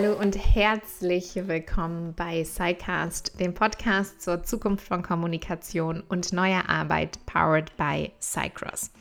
[0.00, 7.18] Hallo und herzlich willkommen bei SciCast, dem Podcast zur Zukunft von Kommunikation und neuer Arbeit,
[7.26, 8.92] powered by Cycross.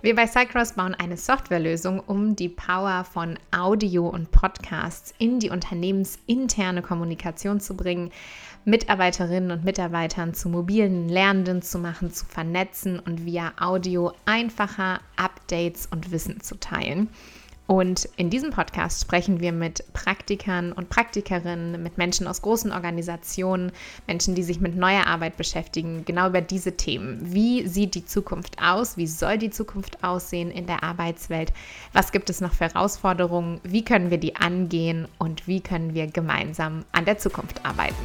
[0.00, 5.50] Wir bei Cycross bauen eine Softwarelösung, um die Power von Audio und Podcasts in die
[5.50, 8.10] unternehmensinterne Kommunikation zu bringen,
[8.64, 15.86] Mitarbeiterinnen und Mitarbeitern zu mobilen Lernenden zu machen, zu vernetzen und via Audio einfacher Updates
[15.86, 17.10] und Wissen zu teilen.
[17.72, 23.72] Und in diesem Podcast sprechen wir mit Praktikern und Praktikerinnen, mit Menschen aus großen Organisationen,
[24.06, 27.32] Menschen, die sich mit neuer Arbeit beschäftigen, genau über diese Themen.
[27.32, 28.98] Wie sieht die Zukunft aus?
[28.98, 31.54] Wie soll die Zukunft aussehen in der Arbeitswelt?
[31.94, 33.58] Was gibt es noch für Herausforderungen?
[33.62, 35.08] Wie können wir die angehen?
[35.18, 37.96] Und wie können wir gemeinsam an der Zukunft arbeiten?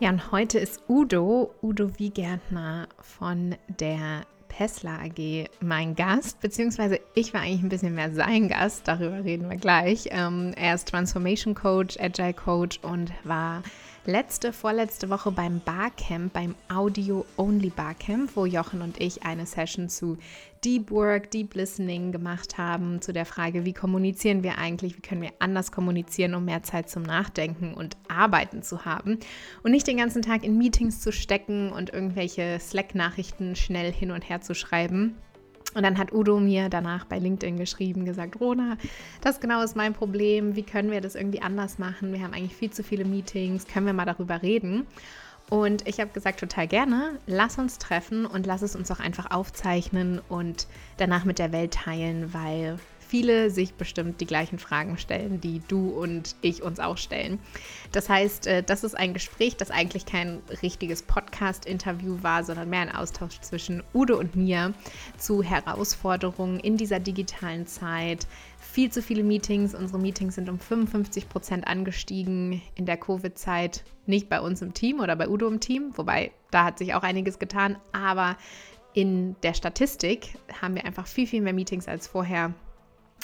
[0.00, 7.34] Ja, und heute ist Udo, Udo Wiegärtner von der Pessler AG mein Gast, beziehungsweise ich
[7.34, 10.08] war eigentlich ein bisschen mehr sein Gast, darüber reden wir gleich.
[10.12, 13.64] Ähm, er ist Transformation Coach, Agile Coach und war
[14.04, 20.16] letzte, vorletzte Woche beim Barcamp, beim Audio-Only Barcamp, wo Jochen und ich eine Session zu
[20.64, 25.22] Deep Work, Deep Listening gemacht haben, zu der Frage, wie kommunizieren wir eigentlich, wie können
[25.22, 29.18] wir anders kommunizieren, um mehr Zeit zum Nachdenken und Arbeiten zu haben
[29.62, 34.28] und nicht den ganzen Tag in Meetings zu stecken und irgendwelche Slack-Nachrichten schnell hin und
[34.28, 35.16] her zu schreiben
[35.74, 38.78] und dann hat Udo mir danach bei LinkedIn geschrieben, gesagt, Rona,
[39.20, 40.56] das genau ist mein Problem.
[40.56, 42.12] Wie können wir das irgendwie anders machen?
[42.12, 43.66] Wir haben eigentlich viel zu viele Meetings.
[43.66, 44.86] Können wir mal darüber reden?
[45.50, 49.30] Und ich habe gesagt, total gerne, lass uns treffen und lass es uns auch einfach
[49.30, 50.66] aufzeichnen und
[50.98, 55.88] danach mit der Welt teilen, weil viele sich bestimmt die gleichen Fragen stellen, die du
[55.88, 57.38] und ich uns auch stellen.
[57.92, 62.82] Das heißt, äh, das ist ein Gespräch, das eigentlich kein richtiges Podcast-Interview war, sondern mehr
[62.82, 64.74] ein Austausch zwischen Udo und mir
[65.16, 68.26] zu Herausforderungen in dieser digitalen Zeit.
[68.78, 69.74] Viel zu viele Meetings.
[69.74, 73.82] Unsere Meetings sind um 55 Prozent angestiegen in der Covid-Zeit.
[74.06, 77.02] Nicht bei uns im Team oder bei Udo im Team, wobei da hat sich auch
[77.02, 77.76] einiges getan.
[77.90, 78.36] Aber
[78.94, 82.54] in der Statistik haben wir einfach viel, viel mehr Meetings als vorher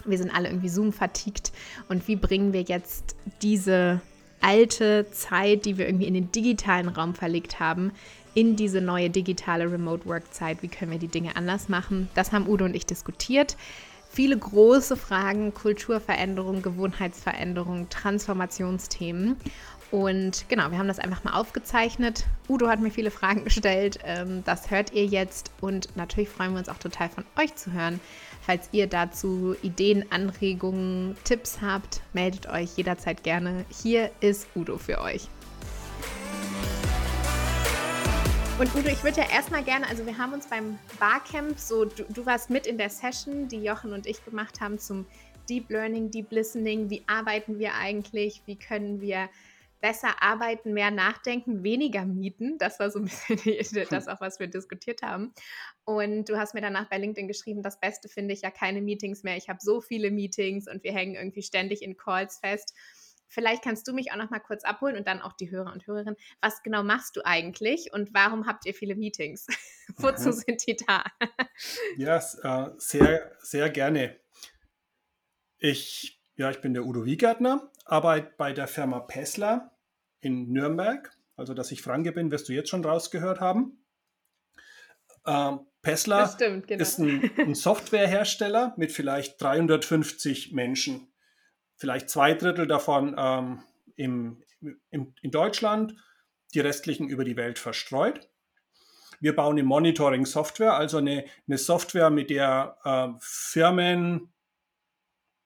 [0.04, 1.52] wir sind alle irgendwie Zoom-fatigued
[1.88, 4.00] und wie bringen wir jetzt diese
[4.40, 7.92] alte Zeit, die wir irgendwie in den digitalen Raum verlegt haben,
[8.34, 10.64] in diese neue digitale Remote-Work-Zeit?
[10.64, 12.08] Wie können wir die Dinge anders machen?
[12.16, 13.56] Das haben Udo und ich diskutiert.
[14.14, 19.36] Viele große Fragen, Kulturveränderung, Gewohnheitsveränderung, Transformationsthemen.
[19.90, 22.24] Und genau, wir haben das einfach mal aufgezeichnet.
[22.48, 23.98] Udo hat mir viele Fragen gestellt.
[24.04, 25.50] Ähm, das hört ihr jetzt.
[25.60, 27.98] Und natürlich freuen wir uns auch total von euch zu hören.
[28.40, 33.64] Falls ihr dazu Ideen, Anregungen, Tipps habt, meldet euch jederzeit gerne.
[33.82, 35.28] Hier ist Udo für euch.
[38.56, 42.04] Und Udo, ich würde ja erstmal gerne, also wir haben uns beim Barcamp, so du,
[42.04, 45.06] du, warst mit in der Session, die Jochen und ich gemacht haben zum
[45.48, 46.88] Deep Learning, Deep Listening.
[46.88, 48.42] Wie arbeiten wir eigentlich?
[48.46, 49.28] Wie können wir
[49.80, 52.56] besser arbeiten, mehr nachdenken, weniger mieten.
[52.56, 53.04] Das war so ein
[53.44, 55.34] bisschen das auch, was wir diskutiert haben.
[55.84, 59.24] Und du hast mir danach bei LinkedIn geschrieben, das Beste finde ich ja keine Meetings
[59.24, 59.36] mehr.
[59.36, 62.72] Ich habe so viele Meetings und wir hängen irgendwie ständig in Calls fest.
[63.34, 65.86] Vielleicht kannst du mich auch noch mal kurz abholen und dann auch die Hörer und
[65.86, 66.16] Hörerinnen.
[66.40, 69.46] Was genau machst du eigentlich und warum habt ihr viele Meetings?
[69.96, 70.32] Wozu mhm.
[70.32, 71.04] sind die da?
[71.96, 74.16] ja, äh, sehr, sehr gerne.
[75.58, 79.76] Ich, ja, ich bin der Udo Wiegärtner, arbeite bei der Firma Pessler
[80.20, 81.10] in Nürnberg.
[81.36, 83.84] Also, dass ich Franke bin, wirst du jetzt schon rausgehört haben.
[85.26, 86.82] Ähm, Pessler stimmt, genau.
[86.82, 91.08] ist ein, ein Softwarehersteller mit vielleicht 350 Menschen.
[91.76, 93.62] Vielleicht zwei Drittel davon ähm,
[93.96, 94.42] im,
[94.90, 95.94] im, in Deutschland,
[96.54, 98.28] die restlichen über die Welt verstreut.
[99.20, 104.32] Wir bauen eine Monitoring-Software, also eine, eine, Software, mit der äh, Firmen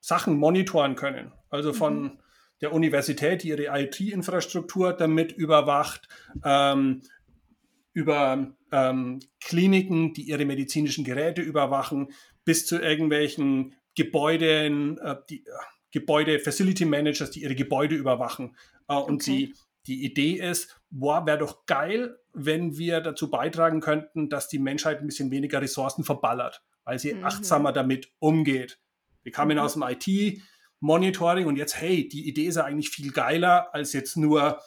[0.00, 1.32] Sachen monitoren können.
[1.50, 2.18] Also von, mhm
[2.60, 6.08] der Universität, die ihre IT-Infrastruktur damit überwacht,
[6.44, 7.02] ähm,
[7.92, 12.12] über ähm, Kliniken, die ihre medizinischen Geräte überwachen,
[12.44, 15.50] bis zu irgendwelchen Gebäuden, äh, die, äh,
[15.90, 18.56] Gebäude, Facility Managers, die ihre Gebäude überwachen.
[18.88, 19.30] Äh, und okay.
[19.30, 19.54] die,
[19.86, 25.00] die Idee ist, boah, wäre doch geil, wenn wir dazu beitragen könnten, dass die Menschheit
[25.00, 27.24] ein bisschen weniger Ressourcen verballert, weil sie mhm.
[27.24, 28.78] achtsamer damit umgeht.
[29.22, 29.62] Wir kamen mhm.
[29.62, 30.42] aus dem IT,
[30.80, 34.60] Monitoring und jetzt, hey, die Idee ist ja eigentlich viel geiler, als jetzt nur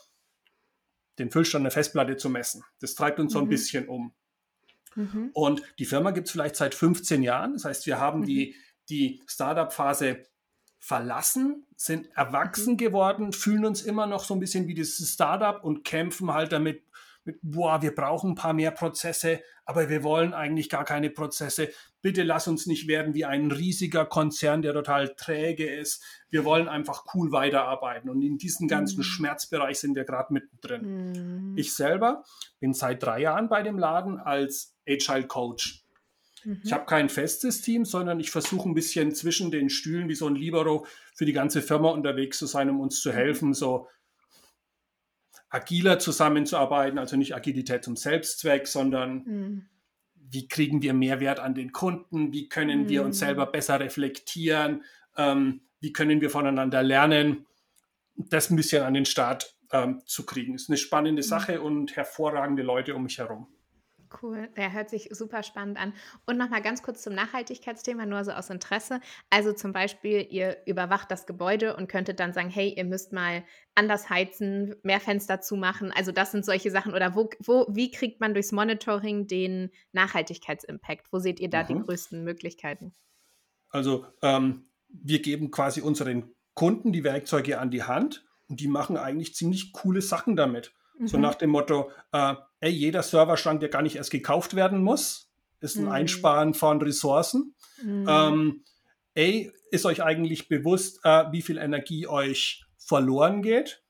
[1.19, 2.63] den Füllstand der Festplatte zu messen.
[2.79, 3.33] Das treibt uns mhm.
[3.33, 3.49] so ein mhm.
[3.49, 4.13] bisschen um.
[4.95, 5.29] Mhm.
[5.33, 7.53] Und die Firma gibt es vielleicht seit 15 Jahren.
[7.53, 8.25] Das heißt, wir haben mhm.
[8.25, 8.55] die,
[8.89, 10.23] die Startup-Phase
[10.81, 12.77] verlassen, sind erwachsen mhm.
[12.77, 16.83] geworden, fühlen uns immer noch so ein bisschen wie dieses Startup und kämpfen halt damit,
[17.23, 21.69] mit, boah, wir brauchen ein paar mehr Prozesse, aber wir wollen eigentlich gar keine Prozesse.
[22.01, 26.03] Bitte lass uns nicht werden wie ein riesiger Konzern, der total träge ist.
[26.31, 28.09] Wir wollen einfach cool weiterarbeiten.
[28.09, 29.03] Und in diesem ganzen mhm.
[29.03, 31.51] Schmerzbereich sind wir gerade mittendrin.
[31.51, 31.57] Mhm.
[31.57, 32.23] Ich selber
[32.59, 35.80] bin seit drei Jahren bei dem Laden als Agile Coach.
[36.43, 36.61] Mhm.
[36.63, 40.27] Ich habe kein festes Team, sondern ich versuche ein bisschen zwischen den Stühlen wie so
[40.27, 43.87] ein Libero für die ganze Firma unterwegs zu sein, um uns zu helfen, so
[45.49, 49.65] agiler zusammenzuarbeiten, also nicht Agilität zum Selbstzweck, sondern mhm.
[50.15, 52.89] wie kriegen wir Mehrwert an den Kunden, wie können mhm.
[52.89, 53.51] wir uns selber mhm.
[53.51, 54.83] besser reflektieren,
[55.17, 57.45] ähm, wie können wir voneinander lernen,
[58.15, 60.55] das ein bisschen an den Start ähm, zu kriegen.
[60.55, 61.27] Ist eine spannende mhm.
[61.27, 63.47] Sache und hervorragende Leute um mich herum.
[64.21, 65.93] Cool, der hört sich super spannend an.
[66.25, 68.99] Und nochmal ganz kurz zum Nachhaltigkeitsthema, nur so aus Interesse.
[69.29, 73.43] Also zum Beispiel, ihr überwacht das Gebäude und könntet dann sagen, hey, ihr müsst mal
[73.75, 75.91] anders heizen, mehr Fenster zumachen.
[75.91, 76.93] Also das sind solche Sachen.
[76.93, 81.07] Oder wo, wo, wie kriegt man durchs Monitoring den Nachhaltigkeitsimpact?
[81.11, 81.67] Wo seht ihr da mhm.
[81.67, 82.93] die größten Möglichkeiten?
[83.69, 88.97] Also ähm, wir geben quasi unseren Kunden die Werkzeuge an die Hand und die machen
[88.97, 90.73] eigentlich ziemlich coole Sachen damit.
[90.97, 91.07] Mhm.
[91.07, 95.29] So nach dem Motto, äh, ey, jeder Serverschrank, der gar nicht erst gekauft werden muss,
[95.59, 95.91] ist ein mhm.
[95.91, 97.55] Einsparen von Ressourcen.
[97.83, 98.05] Mhm.
[98.07, 98.63] Ähm,
[99.13, 103.83] ey, ist euch eigentlich bewusst, äh, wie viel Energie euch verloren geht?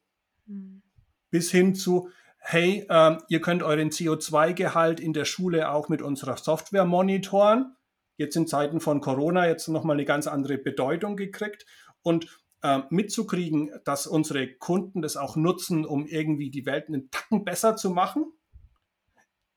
[0.46, 0.82] Mhm.
[1.30, 2.10] Bis hin zu,
[2.40, 7.76] hey, äh, ihr könnt euren CO2-Gehalt in der Schule auch mit unserer Software monitoren.
[8.18, 11.66] Jetzt in Zeiten von Corona jetzt nochmal eine ganz andere Bedeutung gekriegt.
[12.04, 12.28] Und
[12.64, 17.76] äh, mitzukriegen, dass unsere Kunden das auch nutzen, um irgendwie die Welt einen Tacken besser
[17.76, 18.32] zu machen,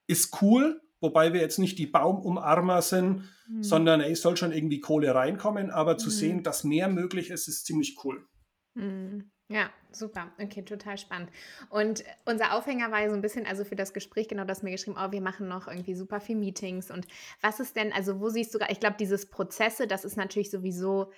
[0.07, 0.81] ist cool.
[1.01, 3.63] Wobei wir jetzt nicht die Baumumarmer sind, mhm.
[3.63, 5.71] sondern es soll schon irgendwie Kohle reinkommen.
[5.71, 6.13] Aber zu mhm.
[6.13, 8.27] sehen, dass mehr möglich ist, ist ziemlich cool.
[8.75, 9.31] Mhm.
[9.49, 10.33] Ja, super.
[10.41, 11.29] Okay, total spannend.
[11.69, 14.71] Und unser Aufhänger war ja so ein bisschen, also für das Gespräch, genau das mir
[14.71, 16.91] geschrieben, oh, wir machen noch irgendwie super viel Meetings.
[16.91, 17.07] Und
[17.43, 21.13] was ist denn, also wo siehst du, ich glaube, dieses Prozesse, das ist natürlich sowieso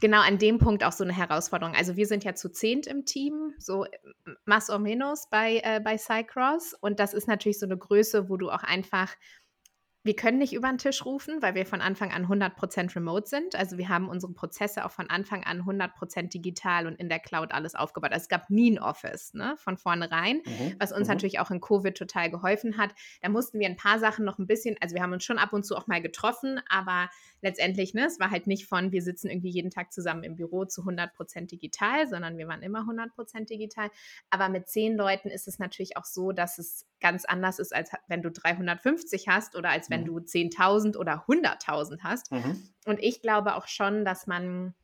[0.00, 1.74] genau an dem Punkt auch so eine Herausforderung.
[1.74, 3.86] Also wir sind ja zu zehnt im Team, so
[4.44, 6.74] más o menos bei, äh, bei Cycross.
[6.74, 9.14] Und das ist natürlich so eine Größe, wo du auch einfach
[10.04, 13.56] wir können nicht über den Tisch rufen, weil wir von Anfang an 100% remote sind.
[13.56, 17.52] Also wir haben unsere Prozesse auch von Anfang an 100% digital und in der Cloud
[17.52, 18.12] alles aufgebaut.
[18.12, 20.76] Also es gab nie ein Office ne, von vornherein, mhm.
[20.78, 21.14] was uns mhm.
[21.14, 22.94] natürlich auch in Covid total geholfen hat.
[23.22, 25.52] Da mussten wir ein paar Sachen noch ein bisschen, also wir haben uns schon ab
[25.52, 27.10] und zu auch mal getroffen, aber
[27.40, 30.64] letztendlich, ne, es war halt nicht von, wir sitzen irgendwie jeden Tag zusammen im Büro
[30.64, 33.90] zu 100% digital, sondern wir waren immer 100% digital.
[34.30, 37.90] Aber mit zehn Leuten ist es natürlich auch so, dass es ganz anders ist, als
[38.08, 40.06] wenn du 350 hast oder als wenn mhm.
[40.06, 42.32] du 10.000 oder 100.000 hast.
[42.32, 42.62] Mhm.
[42.86, 44.74] Und ich glaube auch schon, dass man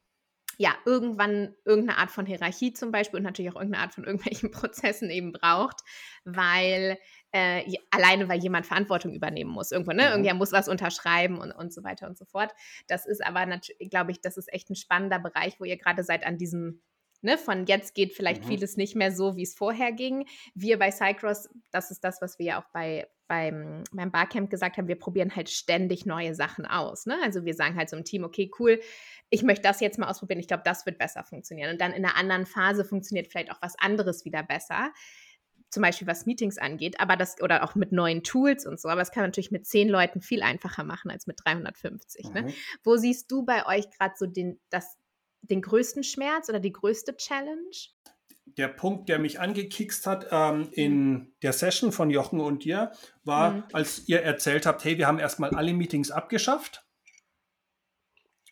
[0.59, 4.51] ja, irgendwann irgendeine Art von Hierarchie zum Beispiel und natürlich auch irgendeine Art von irgendwelchen
[4.53, 5.81] Prozessen eben braucht,
[6.25, 6.99] weil
[7.33, 9.73] äh, alleine weil jemand Verantwortung übernehmen muss.
[9.73, 10.05] Irgendwo, ne?
[10.05, 10.11] Mhm.
[10.11, 12.53] Irgendwer muss was unterschreiben und, und so weiter und so fort.
[12.87, 16.05] Das ist aber natürlich, glaube ich, das ist echt ein spannender Bereich, wo ihr gerade
[16.05, 16.83] seid an diesem
[17.25, 18.49] Ne, von jetzt geht vielleicht mhm.
[18.49, 20.27] vieles nicht mehr so, wie es vorher ging.
[20.55, 24.77] Wir bei Cycross, das ist das, was wir ja auch bei, beim, beim Barcamp gesagt
[24.77, 27.07] haben, wir probieren halt ständig neue Sachen aus.
[27.07, 27.17] Ne?
[27.23, 28.79] Also wir sagen halt so im Team, okay, cool,
[29.31, 31.71] ich möchte das jetzt mal ausprobieren, ich glaube, das wird besser funktionieren.
[31.71, 34.93] Und dann in einer anderen Phase funktioniert vielleicht auch was anderes wieder besser.
[35.71, 39.01] Zum Beispiel was Meetings angeht, aber das, oder auch mit neuen Tools und so, aber
[39.01, 42.33] das kann man natürlich mit zehn Leuten viel einfacher machen als mit 350.
[42.35, 42.43] Ne?
[42.43, 42.47] Mhm.
[42.49, 42.55] Ne?
[42.85, 44.99] Wo siehst du bei euch gerade so den, das,
[45.51, 47.71] den größten Schmerz oder die größte Challenge?
[48.47, 51.33] Der Punkt, der mich angekickst hat ähm, in mhm.
[51.43, 52.93] der Session von Jochen und dir,
[53.25, 53.65] war, mhm.
[53.73, 56.85] als ihr erzählt habt, hey, wir haben erstmal alle Meetings abgeschafft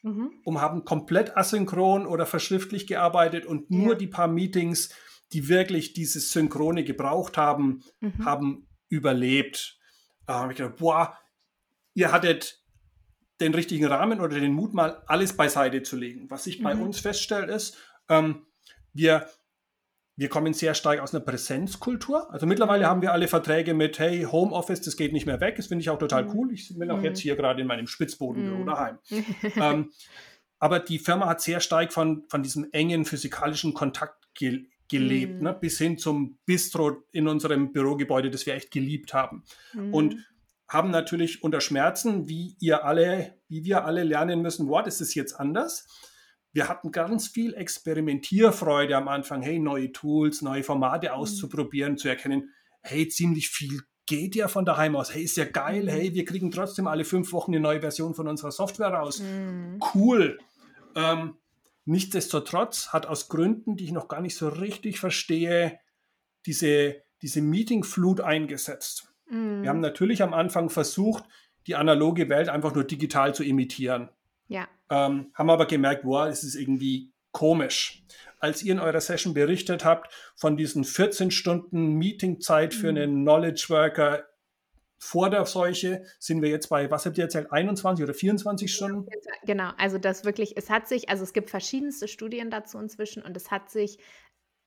[0.03, 0.33] mhm.
[0.45, 3.99] und haben komplett asynchron oder verschriftlich gearbeitet und nur ja.
[3.99, 4.91] die paar Meetings,
[5.33, 8.25] die wirklich dieses Synchrone gebraucht haben, mhm.
[8.25, 9.79] haben überlebt.
[10.27, 11.19] Da habe ich gedacht, boah,
[11.95, 12.62] ihr hattet
[13.43, 16.31] den richtigen Rahmen oder den Mut, mal alles beiseite zu legen.
[16.31, 16.65] Was ich mhm.
[16.65, 17.77] bei uns feststelle, ist,
[18.09, 18.47] ähm,
[18.93, 19.27] wir,
[20.17, 22.33] wir kommen sehr stark aus einer Präsenzkultur.
[22.33, 25.57] Also mittlerweile haben wir alle Verträge mit, hey, Homeoffice, das geht nicht mehr weg.
[25.57, 26.31] Das finde ich auch total mhm.
[26.35, 26.53] cool.
[26.53, 27.05] Ich bin auch mhm.
[27.05, 28.67] jetzt hier gerade in meinem Spitzbodenbüro mhm.
[28.67, 28.99] daheim.
[29.57, 29.93] ähm,
[30.59, 35.45] aber die Firma hat sehr stark von, von diesem engen physikalischen Kontakt ge gelebt, mhm.
[35.45, 35.57] ne?
[35.59, 39.43] bis hin zum Bistro in unserem Bürogebäude, das wir echt geliebt haben.
[39.91, 40.17] Und
[40.73, 45.14] haben natürlich unter Schmerzen, wie ihr alle, wie wir alle lernen müssen, what, ist es
[45.14, 45.87] jetzt anders?
[46.52, 51.14] Wir hatten ganz viel Experimentierfreude am Anfang, hey, neue Tools, neue Formate mhm.
[51.14, 52.50] auszuprobieren, zu erkennen,
[52.83, 55.88] hey, ziemlich viel geht ja von daheim aus, hey, ist ja geil, mhm.
[55.88, 59.21] hey, wir kriegen trotzdem alle fünf Wochen eine neue Version von unserer Software raus.
[59.21, 59.81] Mhm.
[59.95, 60.38] Cool.
[60.95, 61.37] Ähm,
[61.85, 65.79] nichtsdestotrotz hat aus Gründen, die ich noch gar nicht so richtig verstehe,
[66.45, 69.12] diese diese Meetingflut eingesetzt.
[69.33, 69.62] Mhm.
[69.62, 71.25] Wir haben natürlich am Anfang versucht,
[71.67, 74.11] die analoge Welt einfach nur digital zu imitieren.
[74.49, 74.69] Ja.
[74.91, 78.03] Ähm, haben aber gemerkt, wow, es ist irgendwie komisch.
[78.41, 82.99] Als ihr in eurer Session berichtet habt von diesen 14 Stunden Meetingzeit für Mhm.
[82.99, 84.25] einen Knowledge Worker
[84.99, 89.09] vor der Seuche, sind wir jetzt bei, was habt ihr erzählt, 21 oder 24 Stunden?
[89.45, 93.37] Genau, also das wirklich, es hat sich, also es gibt verschiedenste Studien dazu inzwischen und
[93.37, 93.99] es hat sich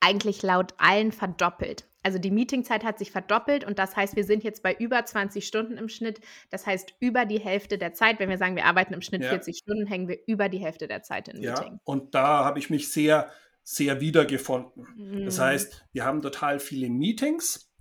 [0.01, 1.87] eigentlich laut allen verdoppelt.
[2.05, 5.43] Also die Meetingzeit hat sich verdoppelt und das heißt, wir sind jetzt bei über 20
[5.47, 6.21] Stunden im Schnitt.
[6.51, 9.29] Das heißt, über die Hälfte der Zeit, wenn wir sagen, wir arbeiten im Schnitt Ja.
[9.29, 11.79] 40 Stunden, hängen wir über die Hälfte der Zeit in Ja, Meeting.
[11.83, 13.31] und da habe ich mich sehr,
[13.63, 14.85] sehr wiedergefunden.
[15.25, 15.41] Das Mhm.
[15.43, 17.71] heißt, wir haben total viele Meetings.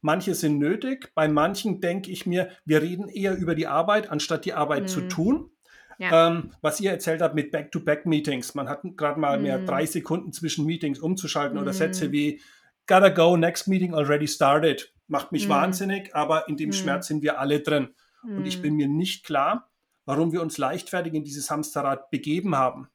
[0.00, 1.12] Manche sind nötig.
[1.14, 5.00] Bei manchen denke ich mir, wir reden eher über die Arbeit, anstatt die Arbeit zu
[5.02, 5.08] Mhm.
[5.10, 5.50] tun.
[5.98, 6.28] Ja.
[6.28, 8.54] Ähm, was ihr erzählt habt mit Back-to-Back-Meetings.
[8.54, 9.66] Man hat gerade mal mehr Mhm.
[9.66, 11.76] drei Sekunden zwischen Meetings umzuschalten oder Mhm.
[11.76, 12.40] Sätze wie
[12.86, 14.92] Gotta go, next meeting already started.
[15.06, 15.50] Macht mich Mhm.
[15.52, 16.72] wahnsinnig, aber in dem Mhm.
[16.74, 17.94] Schmerz sind wir alle drin.
[18.22, 18.62] Und ich Mhm.
[18.62, 19.70] bin mir nicht klar,
[20.06, 22.88] warum wir uns leichtfertig in dieses Hamsterrad begeben haben.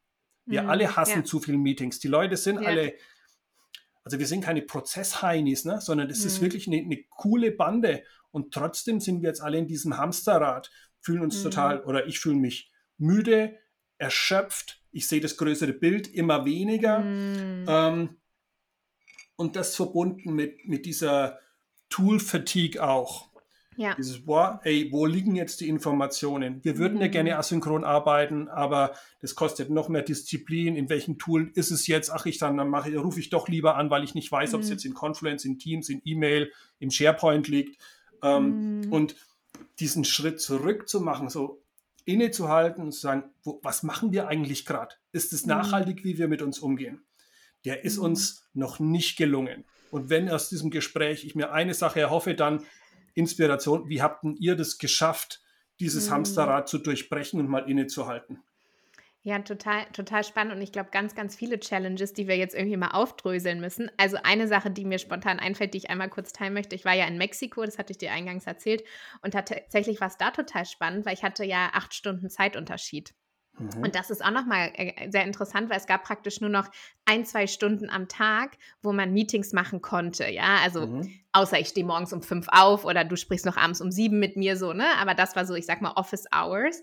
[0.46, 0.70] Wir Mhm.
[0.70, 1.24] alle hassen Ja.
[1.24, 2.00] zu viele Meetings.
[2.00, 2.70] Die Leute sind Ja.
[2.70, 2.94] alle,
[4.04, 5.82] also wir sind keine Prozessheinis, ne?
[5.82, 6.46] sondern es ist Mhm.
[6.46, 8.04] wirklich eine, eine coole Bande.
[8.32, 11.44] Und trotzdem sind wir jetzt alle in diesem Hamsterrad, fühlen uns Mhm.
[11.44, 13.58] total, oder ich fühle mich müde,
[14.00, 14.82] erschöpft.
[14.92, 17.00] Ich sehe das größere Bild immer weniger.
[17.00, 17.66] Mhm.
[17.68, 18.18] Ähm,
[19.40, 21.40] und das verbunden mit, mit dieser
[21.90, 23.30] Tool-Fatigue auch.
[23.78, 23.96] Ja.
[23.96, 26.62] Dieses, boah, ey, wo liegen jetzt die Informationen?
[26.66, 27.12] Wir würden ja Mhm.
[27.12, 30.76] gerne asynchron arbeiten, aber das kostet noch mehr Disziplin.
[30.76, 32.10] In welchem Tool ist es jetzt?
[32.12, 34.54] Ach, ich dann, dann mache ich, rufe ich doch lieber an, weil ich nicht weiß,
[34.54, 34.72] ob es Mhm.
[34.74, 37.82] jetzt in Confluence, in Teams, in E-Mail, im SharePoint liegt.
[38.22, 38.92] Ähm, Mhm.
[38.92, 39.16] Und
[39.80, 41.62] diesen Schritt zurück zu machen, so
[42.04, 44.96] innezuhalten und zu sagen, wo, was machen wir eigentlich gerade?
[45.14, 45.50] Ist es Mhm.
[45.52, 47.02] nachhaltig, wie wir mit uns umgehen?
[47.66, 48.04] Der ist Mhm.
[48.04, 49.66] uns noch nicht gelungen.
[49.90, 52.66] Und wenn aus diesem Gespräch ich mir eine Sache erhoffe, dann
[53.14, 55.42] Inspiration, wie habt denn ihr das geschafft,
[55.80, 56.12] dieses Mhm.
[56.12, 58.44] Hamsterrad zu durchbrechen und mal innezuhalten?
[59.22, 62.78] Ja, total, total spannend und ich glaube, ganz, ganz viele Challenges, die wir jetzt irgendwie
[62.78, 63.92] mal aufdröseln müssen.
[63.98, 66.76] Also eine Sache, die mir spontan einfällt, die ich einmal kurz teilen möchte.
[66.76, 68.84] Ich war ja in Mexiko, das hatte ich dir eingangs erzählt
[69.22, 73.14] und tatsächlich war es da total spannend, weil ich hatte ja acht Stunden Zeitunterschied.
[73.60, 73.84] Mhm.
[73.84, 76.70] Und das ist auch nochmal äh, sehr interessant, weil es gab praktisch nur noch
[77.06, 80.30] ein, zwei Stunden am Tag, wo man Meetings machen konnte.
[80.30, 81.12] Ja, also Mhm.
[81.34, 84.38] außer ich stehe morgens um fünf auf oder du sprichst noch abends um sieben mit
[84.38, 84.86] mir so, ne?
[85.00, 86.82] Aber das war so, ich sag mal, Office Hours.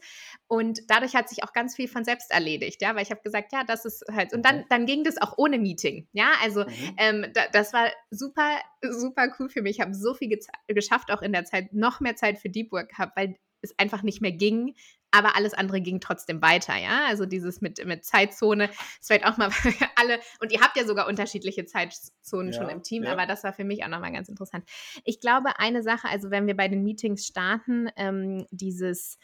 [0.49, 3.52] Und dadurch hat sich auch ganz viel von selbst erledigt, ja, weil ich habe gesagt,
[3.52, 4.33] ja, das ist halt.
[4.33, 4.64] Und dann, Mhm.
[4.68, 6.30] dann ging das auch ohne Meeting, ja.
[6.42, 6.95] Also Mhm.
[6.99, 9.76] ähm, da, das war super, super cool für mich.
[9.76, 12.90] Ich habe so viel geschafft, auch in der Zeit, noch mehr Zeit für Deep Work
[12.90, 14.75] gehabt, weil es einfach nicht mehr ging,
[15.10, 17.06] aber alles andere ging trotzdem weiter, ja.
[17.06, 18.64] Also dieses mit, mit Zeitzone,
[19.00, 19.50] ist vielleicht auch mal
[19.96, 23.12] alle, und ihr habt ja sogar unterschiedliche Zeitzonen schon Ja, im Team, ja.
[23.12, 24.68] aber das war für mich auch nochmal ganz interessant.
[25.04, 29.18] Ich glaube, eine Sache, also wenn wir bei den Meetings starten, ähm, dieses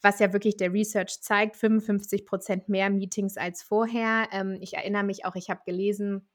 [0.00, 4.28] was ja wirklich der Research zeigt, 55 Prozent mehr Meetings als vorher.
[4.32, 6.28] Ähm, ich erinnere mich auch, ich habe gelesen,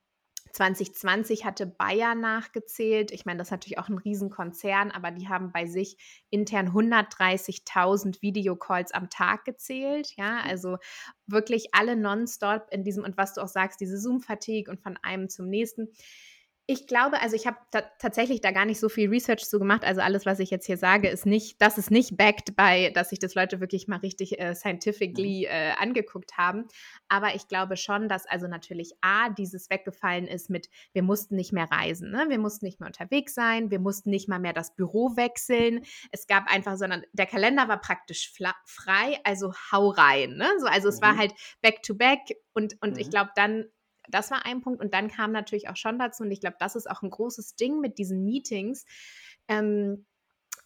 [0.53, 3.11] 2020 hatte Bayer nachgezählt.
[3.11, 5.97] Ich meine, das ist natürlich auch ein Riesenkonzern, aber die haben bei sich
[6.29, 10.13] intern 130.000 Videocalls am Tag gezählt.
[10.15, 10.77] Ja, also
[11.25, 15.27] wirklich alle nonstop in diesem und was du auch sagst, diese Zoom-Fatigue und von einem
[15.27, 15.89] zum nächsten.
[16.65, 19.83] Ich glaube, also ich habe ta tatsächlich da gar nicht so viel Research zu gemacht.
[19.83, 23.09] Also alles, was ich jetzt hier sage, ist nicht, das ist nicht backed by, dass
[23.09, 26.69] sich das Leute wirklich mal richtig äh, scientifically äh, angeguckt haben.
[27.09, 31.51] Aber ich glaube schon, dass also natürlich A, dieses weggefallen ist mit, wir mussten nicht
[31.51, 32.27] mehr reisen, ne?
[32.29, 35.83] wir mussten nicht mehr unterwegs sein, wir mussten nicht mal mehr das Büro wechseln.
[36.13, 38.31] Es gab einfach, sondern der Kalender war praktisch
[38.65, 40.37] frei, also hau rein.
[40.37, 40.47] Ne?
[40.61, 41.05] So, also es Mhm.
[41.05, 42.21] war halt back to back
[42.53, 43.11] und, und ich Mhm.
[43.11, 43.65] glaube dann,
[44.09, 44.81] das war ein Punkt.
[44.81, 47.55] Und dann kam natürlich auch schon dazu, und ich glaube, das ist auch ein großes
[47.55, 48.85] Ding mit diesen Meetings.
[49.47, 50.05] Ähm,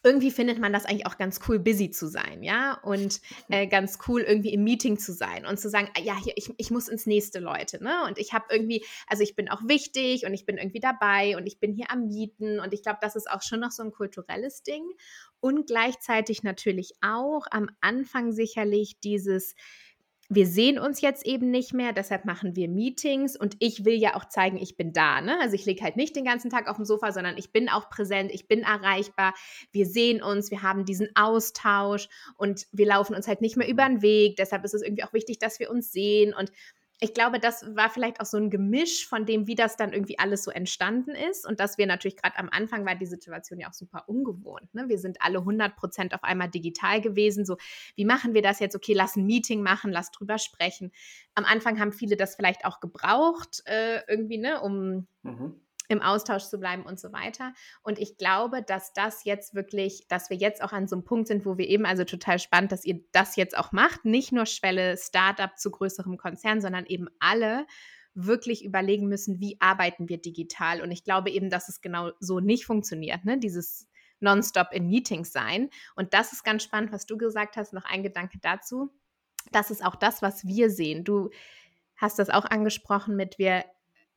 [0.03, 3.97] irgendwie findet man das eigentlich auch ganz cool, busy zu sein, ja, und äh, ganz
[4.07, 6.87] cool, irgendwie im Meeting zu sein und zu sagen, ah, ja, hier, ich, ich muss
[6.87, 10.45] ins nächste, Leute, ne, und ich habe irgendwie, also ich bin auch wichtig und ich
[10.45, 13.41] bin irgendwie dabei und ich bin hier am Mieten und ich glaube, das ist auch
[13.41, 14.83] schon noch so ein kulturelles Ding
[15.39, 19.55] und gleichzeitig natürlich auch am Anfang sicherlich dieses,
[20.29, 24.15] wir sehen uns jetzt eben nicht mehr, deshalb machen wir Meetings und ich will ja
[24.15, 25.21] auch zeigen, ich bin da.
[25.21, 25.39] Ne?
[25.41, 27.89] Also ich lege halt nicht den ganzen Tag auf dem Sofa, sondern ich bin auch
[27.89, 29.33] präsent, ich bin erreichbar,
[29.71, 33.85] wir sehen uns, wir haben diesen Austausch und wir laufen uns halt nicht mehr über
[33.87, 34.35] den Weg.
[34.35, 36.51] Deshalb ist es irgendwie auch wichtig, dass wir uns sehen und
[36.99, 40.17] ich glaube, das war vielleicht auch so ein Gemisch von dem, wie das dann irgendwie
[40.17, 41.47] alles so entstanden ist.
[41.47, 44.73] Und dass wir natürlich gerade am Anfang war die Situation ja auch super ungewohnt.
[44.73, 44.85] Ne?
[44.87, 47.45] Wir sind alle 100 Prozent auf einmal digital gewesen.
[47.45, 47.57] So,
[47.95, 48.75] wie machen wir das jetzt?
[48.75, 50.91] Okay, lass ein Meeting machen, lass drüber sprechen.
[51.35, 55.59] Am Anfang haben viele das vielleicht auch gebraucht, äh, irgendwie, ne, um Mhm.
[55.87, 57.53] Im Austausch zu bleiben und so weiter.
[57.81, 61.27] Und ich glaube, dass das jetzt wirklich, dass wir jetzt auch an so einem Punkt
[61.27, 64.45] sind, wo wir eben, also total spannend, dass ihr das jetzt auch macht, nicht nur
[64.45, 67.65] Schwelle Startup zu größerem Konzern, sondern eben alle
[68.13, 70.81] wirklich überlegen müssen, wie arbeiten wir digital.
[70.81, 73.37] Und ich glaube eben, dass es genau so nicht funktioniert, ne?
[73.37, 73.87] dieses
[74.19, 75.69] nonstop in Meetings sein.
[75.95, 77.73] Und das ist ganz spannend, was du gesagt hast.
[77.73, 78.89] Noch ein Gedanke dazu.
[79.51, 81.03] Das ist auch das, was wir sehen.
[81.03, 81.29] Du
[81.95, 83.65] hast das auch angesprochen mit wir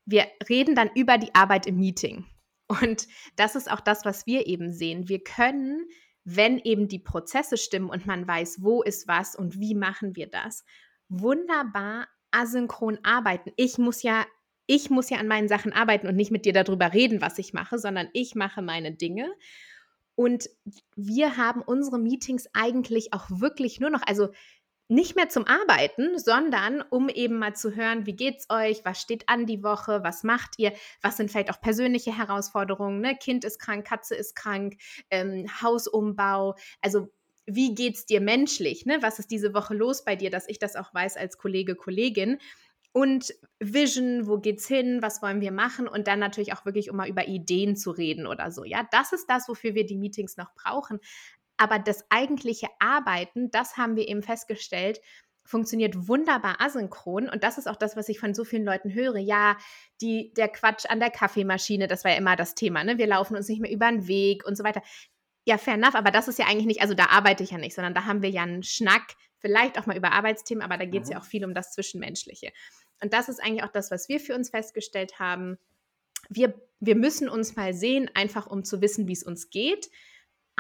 [0.06, 2.26] wir reden dann über die Arbeit im Meeting.
[2.68, 5.08] Und das ist auch das, was wir eben sehen.
[5.08, 5.86] Wir können,
[6.24, 10.28] wenn eben die Prozesse stimmen und man weiß, wo ist was und wie machen wir
[10.28, 10.64] das,
[11.08, 13.50] wunderbar asynchron arbeiten.
[13.56, 14.24] Ich muss ja
[14.72, 17.52] ich muss ja an meinen Sachen arbeiten und nicht mit dir darüber reden, was ich
[17.52, 19.28] mache, sondern ich mache meine Dinge.
[20.14, 20.48] Und
[20.94, 24.28] wir haben unsere Meetings eigentlich auch wirklich nur noch, also
[24.90, 29.28] nicht mehr zum Arbeiten, sondern um eben mal zu hören, wie geht's euch, was steht
[29.28, 33.16] an die Woche, was macht ihr, was sind vielleicht auch persönliche Herausforderungen, ne?
[33.16, 34.76] Kind ist krank, Katze ist krank,
[35.10, 37.08] ähm, Hausumbau, also
[37.46, 38.98] wie geht's dir menschlich, ne?
[39.00, 42.38] Was ist diese Woche los bei dir, dass ich das auch weiß als Kollege, Kollegin
[42.92, 46.96] und Vision, wo geht's hin, was wollen wir machen und dann natürlich auch wirklich, um
[46.96, 48.64] mal über Ideen zu reden oder so.
[48.64, 50.98] Ja, das ist das, wofür wir die Meetings noch brauchen.
[51.60, 55.02] Aber das eigentliche Arbeiten, das haben wir eben festgestellt,
[55.44, 57.28] funktioniert wunderbar asynchron.
[57.28, 59.18] Und das ist auch das, was ich von so vielen Leuten höre.
[59.18, 59.58] Ja,
[60.00, 62.82] die, der Quatsch an der Kaffeemaschine, das war ja immer das Thema.
[62.82, 62.96] Ne?
[62.96, 64.80] Wir laufen uns nicht mehr über den Weg und so weiter.
[65.44, 67.74] Ja, fair enough, aber das ist ja eigentlich nicht, also da arbeite ich ja nicht,
[67.74, 71.02] sondern da haben wir ja einen Schnack, vielleicht auch mal über Arbeitsthemen, aber da geht
[71.02, 71.12] es mhm.
[71.12, 72.52] ja auch viel um das Zwischenmenschliche.
[73.02, 75.58] Und das ist eigentlich auch das, was wir für uns festgestellt haben.
[76.30, 79.90] Wir, wir müssen uns mal sehen, einfach um zu wissen, wie es uns geht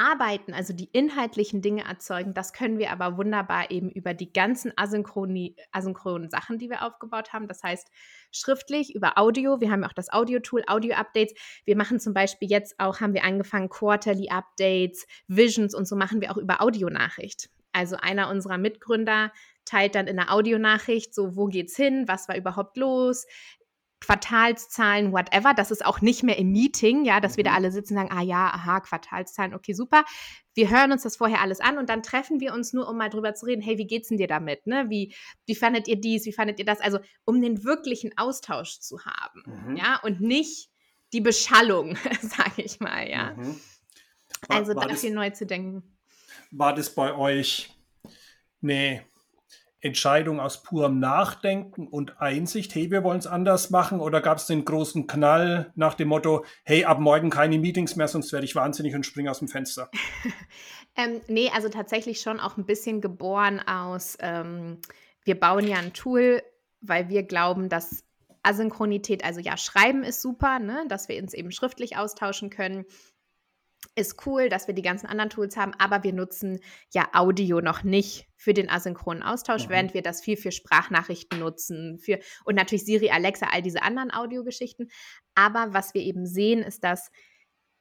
[0.00, 4.72] Arbeiten, also die inhaltlichen Dinge erzeugen, das können wir aber wunderbar eben über die ganzen
[4.76, 7.48] asynchronen Sachen, die wir aufgebaut haben.
[7.48, 7.90] Das heißt,
[8.32, 9.60] schriftlich über Audio.
[9.60, 11.34] Wir haben auch das Audio-Tool, Audio-Updates.
[11.66, 16.32] Wir machen zum Beispiel jetzt auch, haben wir angefangen, Quarterly-Updates, Visions und so machen wir
[16.32, 17.50] auch über Audionachricht.
[17.72, 19.32] Also einer unserer Mitgründer
[19.66, 23.26] teilt dann in der Audionachricht so, wo geht's hin, was war überhaupt los,
[24.00, 25.52] Quartalszahlen, whatever.
[25.54, 27.56] Das ist auch nicht mehr im Meeting, ja, dass wir da mhm.
[27.56, 30.04] alle sitzen und sagen, ah ja, aha, Quartalszahlen, okay, super.
[30.54, 33.10] Wir hören uns das vorher alles an und dann treffen wir uns nur, um mal
[33.10, 34.66] drüber zu reden, hey, wie geht's denn dir damit?
[34.66, 34.86] Ne?
[34.88, 35.14] Wie,
[35.46, 36.80] wie fandet ihr dies, wie fandet ihr das?
[36.80, 39.76] Also, um den wirklichen Austausch zu haben, mhm.
[39.76, 40.70] ja, und nicht
[41.12, 43.34] die Beschallung, sage ich mal, ja.
[43.34, 43.60] Mhm.
[44.48, 45.98] War, also war dafür das, neu zu denken.
[46.50, 47.70] War das bei euch
[48.60, 49.02] Nee.
[49.82, 54.00] Entscheidung aus purem Nachdenken und Einsicht, hey, wir wollen es anders machen?
[54.00, 58.08] Oder gab es den großen Knall nach dem Motto, hey, ab morgen keine Meetings mehr,
[58.08, 59.90] sonst werde ich wahnsinnig und springe aus dem Fenster?
[60.96, 64.78] ähm, nee, also tatsächlich schon auch ein bisschen geboren aus, ähm,
[65.24, 66.42] wir bauen ja ein Tool,
[66.80, 68.04] weil wir glauben, dass
[68.42, 72.86] Asynchronität, also ja, Schreiben ist super, ne, dass wir uns eben schriftlich austauschen können
[73.96, 76.60] ist cool, dass wir die ganzen anderen Tools haben, aber wir nutzen
[76.92, 79.70] ja Audio noch nicht für den asynchronen Austausch, mhm.
[79.70, 84.12] während wir das viel für Sprachnachrichten nutzen, für und natürlich Siri, Alexa, all diese anderen
[84.12, 84.90] Audiogeschichten.
[85.34, 87.10] Aber was wir eben sehen, ist, dass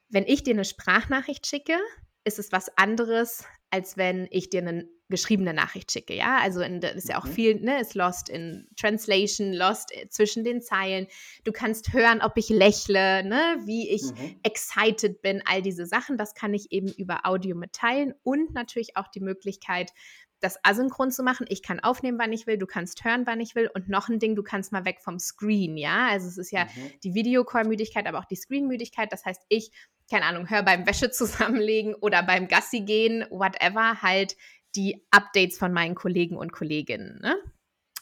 [0.08, 1.78] wenn ich dir eine Sprachnachricht schicke,
[2.24, 6.38] ist es was anderes, als wenn ich dir eine geschriebene Nachricht schicke, ja.
[6.40, 7.32] Also in, das ist ja auch mhm.
[7.32, 11.06] viel, ne, ist lost in Translation, lost äh, zwischen den Zeilen.
[11.44, 14.40] Du kannst hören, ob ich lächle, ne, wie ich mhm.
[14.42, 16.16] excited bin, all diese Sachen.
[16.16, 19.92] Das kann ich eben über Audio mitteilen und natürlich auch die Möglichkeit,
[20.40, 21.46] das asynchron zu machen.
[21.48, 23.70] Ich kann aufnehmen, wann ich will, du kannst hören, wann ich will.
[23.72, 26.08] Und noch ein Ding, du kannst mal weg vom Screen, ja.
[26.08, 26.92] Also es ist ja mhm.
[27.04, 29.12] die Videocall-Müdigkeit, aber auch die Screen-Müdigkeit.
[29.12, 29.70] Das heißt, ich,
[30.10, 34.36] keine Ahnung, höre beim Wäsche zusammenlegen oder beim Gassi gehen, whatever, halt
[34.76, 37.18] die Updates von meinen Kollegen und Kolleginnen.
[37.22, 37.36] Ne?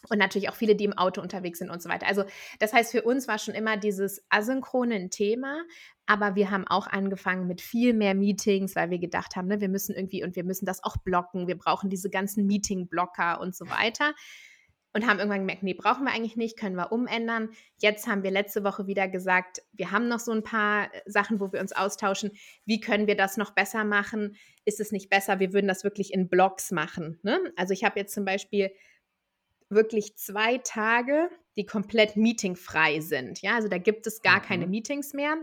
[0.09, 2.07] Und natürlich auch viele, die im Auto unterwegs sind und so weiter.
[2.07, 2.25] Also,
[2.61, 5.63] das heißt, für uns war schon immer dieses Asynchrone ein Thema,
[6.07, 9.69] aber wir haben auch angefangen mit viel mehr Meetings, weil wir gedacht haben, ne, wir
[9.69, 11.49] müssen irgendwie und wir müssen das auch blocken.
[11.49, 14.15] Wir brauchen diese ganzen Meeting-Blocker und so weiter.
[14.99, 17.51] Und haben irgendwann gemerkt, nee, brauchen wir eigentlich nicht, können wir umändern.
[17.77, 21.39] Jetzt haben wir letzte Woche wieder gesagt, wir haben noch so ein paar äh, Sachen,
[21.39, 22.33] wo wir uns austauschen.
[22.65, 24.35] Wie können wir das noch besser machen?
[24.65, 27.21] Ist es nicht besser, wir würden das wirklich in Blocks machen?
[27.23, 27.39] Ne?
[27.55, 28.73] Also ich habe jetzt zum Beispiel
[29.69, 33.41] wirklich zwei Tage, die komplett meetingfrei sind.
[33.41, 34.47] Ja, also da gibt es gar mhm.
[34.47, 35.37] keine Meetings mehr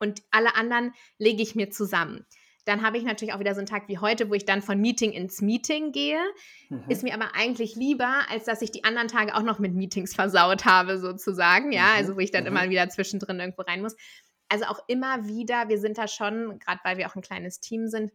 [0.00, 2.26] und alle anderen lege ich mir zusammen.
[2.66, 4.80] Dann habe ich natürlich auch wieder so einen Tag wie heute, wo ich dann von
[4.80, 6.20] Meeting ins Meeting gehe.
[6.68, 6.84] Mhm.
[6.88, 10.14] Ist mir aber eigentlich lieber, als dass ich die anderen Tage auch noch mit Meetings
[10.14, 11.72] versaut habe, sozusagen.
[11.72, 11.96] Ja, mhm.
[11.96, 12.48] also wo ich dann mhm.
[12.48, 13.96] immer wieder zwischendrin irgendwo rein muss.
[14.48, 17.88] Also auch immer wieder, wir sind da schon, gerade weil wir auch ein kleines Team
[17.88, 18.12] sind,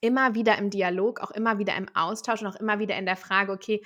[0.00, 3.16] immer wieder im Dialog, auch immer wieder im Austausch und auch immer wieder in der
[3.16, 3.84] Frage, okay,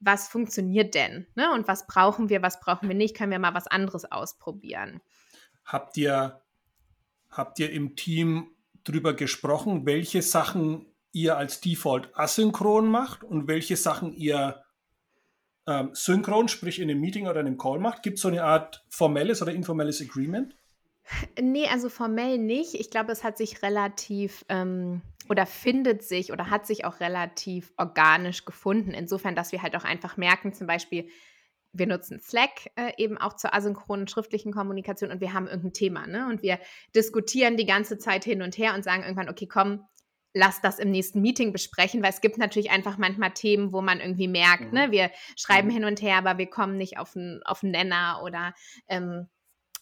[0.00, 1.26] was funktioniert denn?
[1.36, 1.52] Ne?
[1.52, 3.16] Und was brauchen wir, was brauchen wir nicht?
[3.16, 5.00] Können wir mal was anderes ausprobieren?
[5.72, 6.42] habt ihr,
[7.30, 13.76] habt ihr im Team darüber gesprochen, welche Sachen ihr als Default asynchron macht und welche
[13.76, 14.62] Sachen ihr
[15.66, 18.02] ähm, synchron, sprich in einem Meeting oder in einem Call macht?
[18.02, 20.54] Gibt es so eine Art formelles oder informelles Agreement?
[21.40, 22.74] Nee, also formell nicht.
[22.74, 27.72] Ich glaube, es hat sich relativ ähm, oder findet sich oder hat sich auch relativ
[27.76, 28.92] organisch gefunden.
[28.92, 31.08] Insofern, dass wir halt auch einfach merken, zum Beispiel,
[31.72, 36.06] wir nutzen Slack äh, eben auch zur asynchronen schriftlichen Kommunikation und wir haben irgendein Thema,
[36.06, 36.26] ne?
[36.26, 36.58] Und wir
[36.94, 39.86] diskutieren die ganze Zeit hin und her und sagen irgendwann, okay, komm,
[40.32, 44.00] lass das im nächsten Meeting besprechen, weil es gibt natürlich einfach manchmal Themen, wo man
[44.00, 44.86] irgendwie merkt, ne, mhm.
[44.86, 45.72] ne, wir schreiben mhm.
[45.72, 48.54] hin und her, aber wir kommen nicht auf einen, auf einen Nenner oder
[48.88, 49.28] ähm,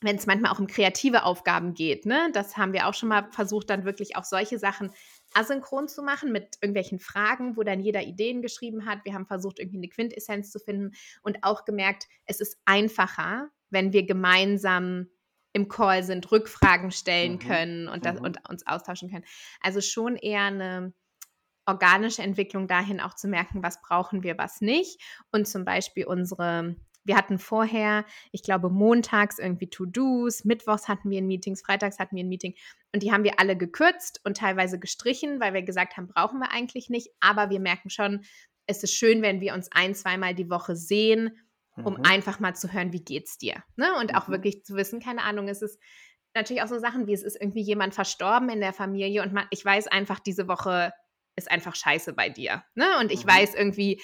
[0.01, 3.29] wenn es manchmal auch um kreative Aufgaben geht, ne, das haben wir auch schon mal
[3.33, 4.91] versucht, dann wirklich auch solche Sachen
[5.35, 9.05] asynchron zu machen mit irgendwelchen Fragen, wo dann jeder Ideen geschrieben hat.
[9.05, 13.93] Wir haben versucht, irgendwie eine Quintessenz zu finden und auch gemerkt, es ist einfacher, wenn
[13.93, 15.09] wir gemeinsam
[15.53, 17.39] im Call sind, Rückfragen stellen mhm.
[17.39, 18.27] können und, das, mhm.
[18.27, 19.25] und uns austauschen können.
[19.61, 20.93] Also schon eher eine
[21.67, 25.01] organische Entwicklung dahin auch zu merken, was brauchen wir, was nicht.
[25.31, 26.77] Und zum Beispiel unsere,
[27.09, 32.15] wir hatten vorher, ich glaube, montags irgendwie To-Dos, mittwochs hatten wir ein Meeting, freitags hatten
[32.15, 32.55] wir ein Meeting
[32.95, 36.53] und die haben wir alle gekürzt und teilweise gestrichen, weil wir gesagt haben, brauchen wir
[36.53, 37.09] eigentlich nicht.
[37.19, 38.25] Aber wir merken schon,
[38.67, 41.33] es ist schön, wenn wir uns ein, zweimal die Woche sehen
[41.85, 42.03] um mhm.
[42.05, 43.63] einfach mal zu hören, wie geht's dir.
[43.77, 43.95] Ne?
[44.01, 44.33] Und auch mhm.
[44.33, 45.79] wirklich zu wissen, keine Ahnung, es ist
[46.35, 49.47] natürlich auch so Sachen wie, es ist irgendwie jemand verstorben in der Familie und man,
[49.51, 50.93] ich weiß einfach, diese Woche
[51.37, 52.65] ist einfach scheiße bei dir.
[52.75, 52.87] Ne?
[53.01, 53.31] Und ich mhm.
[53.31, 54.03] weiß irgendwie,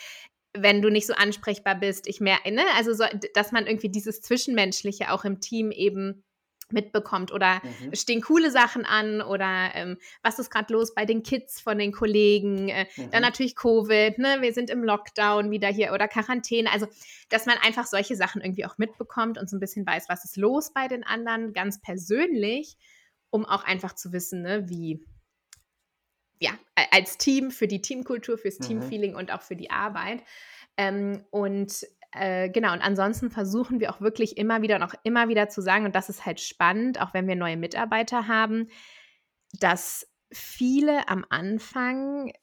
[0.56, 2.62] wenn du nicht so ansprechbar bist, ich mehr, ne?
[2.76, 6.24] also so, dass man irgendwie dieses Zwischenmenschliche auch im Team eben
[6.70, 7.94] mitbekommt oder mhm.
[7.94, 11.92] stehen coole Sachen an oder ähm, was ist gerade los bei den Kids von den
[11.92, 13.10] Kollegen, äh, mhm.
[13.10, 16.86] dann natürlich Covid, ne, wir sind im Lockdown wieder hier oder Quarantäne, also
[17.28, 20.36] dass man einfach solche Sachen irgendwie auch mitbekommt und so ein bisschen weiß, was ist
[20.36, 22.76] los bei den anderen, ganz persönlich,
[23.30, 25.04] um auch einfach zu wissen, ne, wie
[26.40, 26.52] ja,
[26.90, 28.64] als Team, für die Teamkultur, fürs mhm.
[28.64, 30.22] Teamfeeling und auch für die Arbeit.
[30.76, 35.28] Ähm, und äh, genau, und ansonsten versuchen wir auch wirklich immer wieder und auch immer
[35.28, 38.68] wieder zu sagen, und das ist halt spannend, auch wenn wir neue Mitarbeiter haben,
[39.52, 42.34] dass viele am Anfang äh,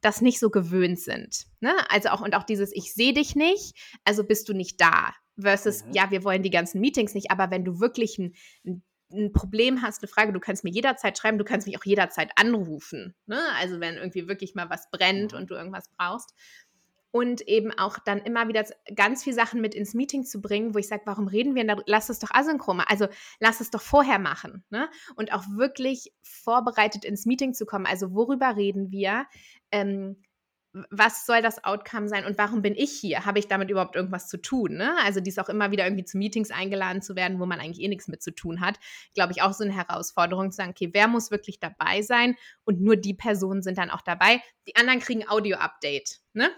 [0.00, 1.46] das nicht so gewöhnt sind.
[1.60, 1.72] Ne?
[1.88, 5.14] Also auch und auch dieses Ich sehe dich nicht, also bist du nicht da.
[5.38, 5.92] Versus, mhm.
[5.92, 8.82] ja, wir wollen die ganzen Meetings nicht, aber wenn du wirklich ein, ein
[9.16, 12.32] ein Problem hast, eine Frage, du kannst mir jederzeit schreiben, du kannst mich auch jederzeit
[12.36, 13.14] anrufen.
[13.26, 13.40] Ne?
[13.58, 16.34] Also wenn irgendwie wirklich mal was brennt und du irgendwas brauchst
[17.14, 18.64] und eben auch dann immer wieder
[18.96, 21.64] ganz viele Sachen mit ins Meeting zu bringen, wo ich sage, warum reden wir?
[21.64, 23.06] Da, lass es doch asynchron Also
[23.38, 24.64] lass es doch vorher machen.
[24.70, 24.88] Ne?
[25.14, 27.86] Und auch wirklich vorbereitet ins Meeting zu kommen.
[27.86, 29.26] Also worüber reden wir?
[29.70, 30.16] Ähm,
[30.90, 33.24] was soll das Outcome sein und warum bin ich hier?
[33.24, 34.74] Habe ich damit überhaupt irgendwas zu tun?
[34.74, 34.92] Ne?
[35.04, 37.88] Also dies auch immer wieder irgendwie zu Meetings eingeladen zu werden, wo man eigentlich eh
[37.88, 38.80] nichts mit zu tun hat,
[39.14, 42.36] glaube ich auch so eine Herausforderung zu sagen, okay, wer muss wirklich dabei sein?
[42.64, 44.42] Und nur die Personen sind dann auch dabei.
[44.66, 46.20] Die anderen kriegen Audio-Update.
[46.32, 46.50] Ne?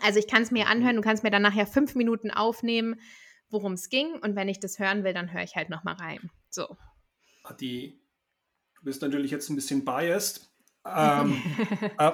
[0.00, 3.00] Also ich kann es mir anhören, du kannst mir dann nachher fünf Minuten aufnehmen,
[3.48, 4.12] worum es ging.
[4.12, 6.30] Und wenn ich das hören will, dann höre ich halt nochmal rein.
[6.50, 6.76] So.
[7.58, 8.00] Die,
[8.76, 10.48] du bist natürlich jetzt ein bisschen biased.
[10.86, 11.42] Ähm,
[11.98, 12.12] äh,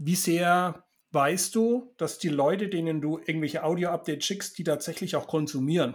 [0.00, 0.82] wie sehr
[1.12, 5.94] weißt du, dass die Leute, denen du irgendwelche Audio-Updates schickst, die tatsächlich auch konsumieren?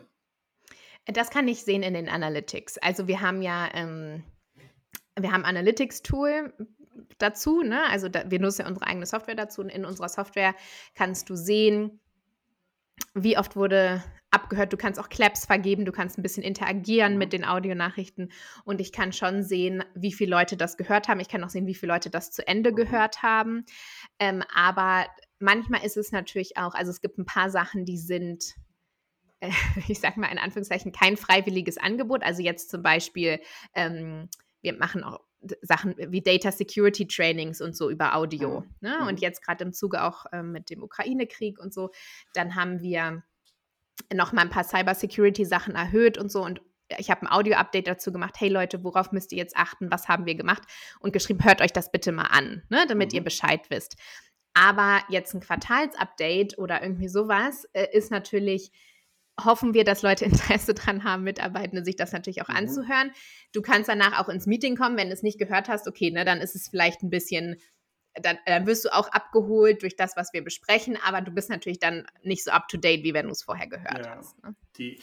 [1.05, 2.77] Das kann ich sehen in den Analytics.
[2.77, 4.23] Also wir haben ja, ähm,
[5.19, 6.53] wir haben Analytics-Tool
[7.17, 7.63] dazu.
[7.63, 7.81] Ne?
[7.89, 10.55] Also da, wir nutzen ja unsere eigene Software dazu und in unserer Software
[10.93, 11.99] kannst du sehen,
[13.13, 14.73] wie oft wurde abgehört.
[14.73, 17.19] Du kannst auch Claps vergeben, du kannst ein bisschen interagieren mhm.
[17.19, 18.31] mit den Audionachrichten
[18.65, 21.19] und ich kann schon sehen, wie viele Leute das gehört haben.
[21.19, 23.65] Ich kann auch sehen, wie viele Leute das zu Ende gehört haben.
[24.19, 25.07] Ähm, aber
[25.39, 28.55] manchmal ist es natürlich auch, also es gibt ein paar Sachen, die sind
[29.39, 29.49] äh,
[29.87, 32.23] ich sage mal in Anführungszeichen, kein freiwilliges Angebot.
[32.23, 33.39] Also jetzt zum Beispiel,
[33.73, 34.29] ähm,
[34.61, 35.19] wir machen auch
[35.61, 38.61] Sachen wie Data Security Trainings und so über Audio.
[38.61, 38.75] Mhm.
[38.81, 38.99] Ne?
[39.01, 39.17] Und mhm.
[39.17, 41.91] jetzt gerade im Zuge auch ähm, mit dem Ukraine-Krieg und so,
[42.33, 43.23] dann haben wir
[44.13, 46.61] noch mal ein paar Cyber Security Sachen erhöht und so und
[46.99, 48.35] ich habe ein Audio-Update dazu gemacht.
[48.37, 49.89] Hey Leute, worauf müsst ihr jetzt achten?
[49.89, 50.63] Was haben wir gemacht?
[50.99, 52.85] Und geschrieben, hört euch das bitte mal an, ne?
[52.87, 53.17] damit mhm.
[53.17, 53.95] ihr Bescheid wisst.
[54.53, 58.71] Aber jetzt ein Quartalsupdate oder irgendwie sowas äh, ist natürlich
[59.43, 62.55] hoffen wir, dass Leute Interesse dran haben, Mitarbeitende sich das natürlich auch mhm.
[62.55, 63.11] anzuhören.
[63.55, 66.25] Du kannst danach auch ins Meeting kommen, wenn du es nicht gehört hast, okay, ne,
[66.25, 67.57] dann ist es vielleicht ein bisschen,
[68.21, 71.79] dann, dann wirst du auch abgeholt durch das, was wir besprechen, aber du bist natürlich
[71.79, 74.41] dann nicht so up to date, wie wenn du es vorher gehört ja, hast.
[74.43, 74.55] Ne?
[74.77, 74.99] Die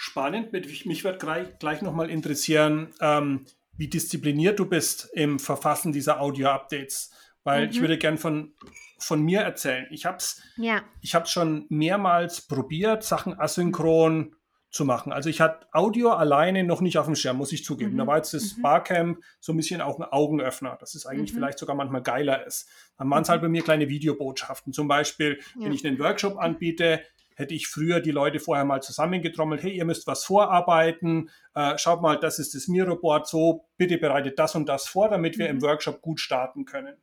[0.00, 6.20] Spannend, mich wird gleich, gleich nochmal interessieren, ähm, wie diszipliniert du bist im Verfassen dieser
[6.20, 7.10] Audio-Updates
[7.48, 7.70] weil mhm.
[7.70, 8.52] ich würde gern von,
[8.98, 9.86] von mir erzählen.
[9.90, 10.82] Ich habe es ja.
[11.24, 14.34] schon mehrmals probiert, Sachen asynchron
[14.70, 15.12] zu machen.
[15.12, 17.94] Also ich hatte Audio alleine noch nicht auf dem Schirm, muss ich zugeben.
[17.94, 17.98] Mhm.
[17.98, 18.62] Da war jetzt das mhm.
[18.62, 21.38] Barcamp so ein bisschen auch ein Augenöffner, dass es eigentlich mhm.
[21.38, 22.68] vielleicht sogar manchmal geiler ist.
[22.98, 24.72] Dann waren es halt bei mir kleine Videobotschaften.
[24.72, 25.64] Zum Beispiel, ja.
[25.64, 27.00] wenn ich einen Workshop anbiete,
[27.34, 32.02] hätte ich früher die Leute vorher mal zusammengetrommelt, hey, ihr müsst was vorarbeiten, äh, schaut
[32.02, 35.56] mal, das ist das Miro-Board so, bitte bereitet das und das vor, damit wir im
[35.56, 35.62] mhm.
[35.62, 36.96] Workshop gut starten können.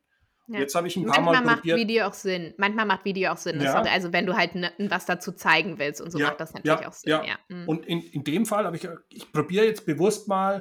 [0.48, 0.60] Ja.
[0.60, 1.76] Jetzt habe ich ein paar Manchmal Mal probiert.
[1.76, 2.54] macht Video auch Sinn.
[2.56, 3.60] Manchmal macht Video auch Sinn.
[3.60, 3.80] Ja.
[3.80, 6.28] Auch, also wenn du halt ne, was dazu zeigen willst und so ja.
[6.28, 7.10] macht das natürlich auch Sinn.
[7.10, 7.38] Ja.
[7.48, 7.68] Mhm.
[7.68, 10.60] Und in, in dem Fall habe ich, ich probiere jetzt bewusst mal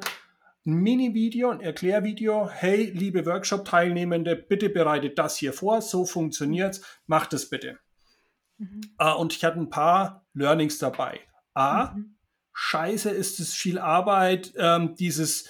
[0.65, 2.49] ein Mini-Video, ein Erklärvideo.
[2.49, 5.81] Hey, liebe Workshop-Teilnehmende, bitte bereitet das hier vor.
[5.81, 6.81] So funktioniert es.
[7.05, 7.77] Macht es bitte.
[8.57, 8.81] Mhm.
[8.99, 11.19] Uh, und ich hatte ein paar Learnings dabei.
[11.53, 12.17] A, mhm.
[12.53, 15.47] scheiße ist es viel Arbeit, ähm, dieses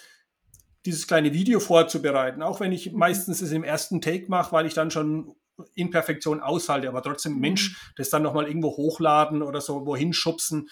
[0.85, 2.99] dieses kleine Video vorzubereiten, auch wenn ich mhm.
[2.99, 5.35] meistens es im ersten Take mache, weil ich dann schon
[5.73, 7.39] Imperfektion aushalte, aber trotzdem mhm.
[7.39, 10.69] Mensch, das dann nochmal irgendwo hochladen oder so wohin schubsen.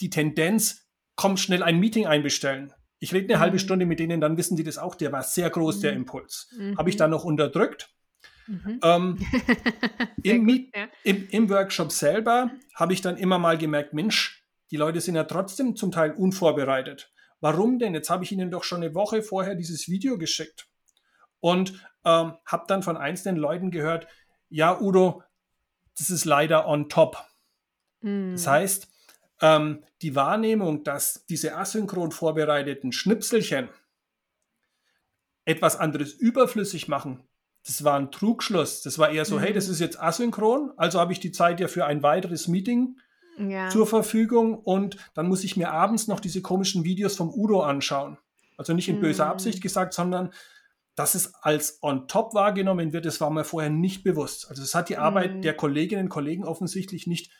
[0.00, 2.72] Die Tendenz, kommt schnell ein Meeting einbestellen.
[3.00, 3.40] Ich rede eine mhm.
[3.40, 5.80] halbe Stunde mit denen, dann wissen die das auch, der war sehr groß, mhm.
[5.82, 6.48] der Impuls.
[6.56, 6.78] Mhm.
[6.78, 7.90] Habe ich dann noch unterdrückt.
[8.46, 8.80] Mhm.
[8.82, 9.18] Ähm,
[10.22, 10.88] im, gut, ja.
[11.02, 15.24] im, im, Workshop selber habe ich dann immer mal gemerkt, Mensch, die Leute sind ja
[15.24, 17.12] trotzdem zum Teil unvorbereitet.
[17.40, 17.94] Warum denn?
[17.94, 20.68] Jetzt habe ich Ihnen doch schon eine Woche vorher dieses Video geschickt
[21.40, 21.72] und
[22.04, 24.08] ähm, habe dann von einzelnen Leuten gehört,
[24.48, 25.22] ja, Udo,
[25.96, 27.18] das ist leider on top.
[28.00, 28.32] Mm.
[28.32, 28.88] Das heißt,
[29.40, 33.68] ähm, die Wahrnehmung, dass diese asynchron vorbereiteten Schnipselchen
[35.44, 37.24] etwas anderes überflüssig machen,
[37.64, 38.82] das war ein Trugschluss.
[38.82, 39.40] Das war eher so, mm.
[39.40, 42.98] hey, das ist jetzt asynchron, also habe ich die Zeit ja für ein weiteres Meeting
[43.38, 43.68] ja.
[43.68, 48.18] zur Verfügung und dann muss ich mir abends noch diese komischen Videos vom Udo anschauen.
[48.56, 49.02] Also nicht in mhm.
[49.02, 50.32] böser Absicht gesagt, sondern
[50.96, 54.50] dass es als on top wahrgenommen wird, das war mir vorher nicht bewusst.
[54.50, 55.42] Also es hat die Arbeit mhm.
[55.42, 57.30] der Kolleginnen und Kollegen offensichtlich nicht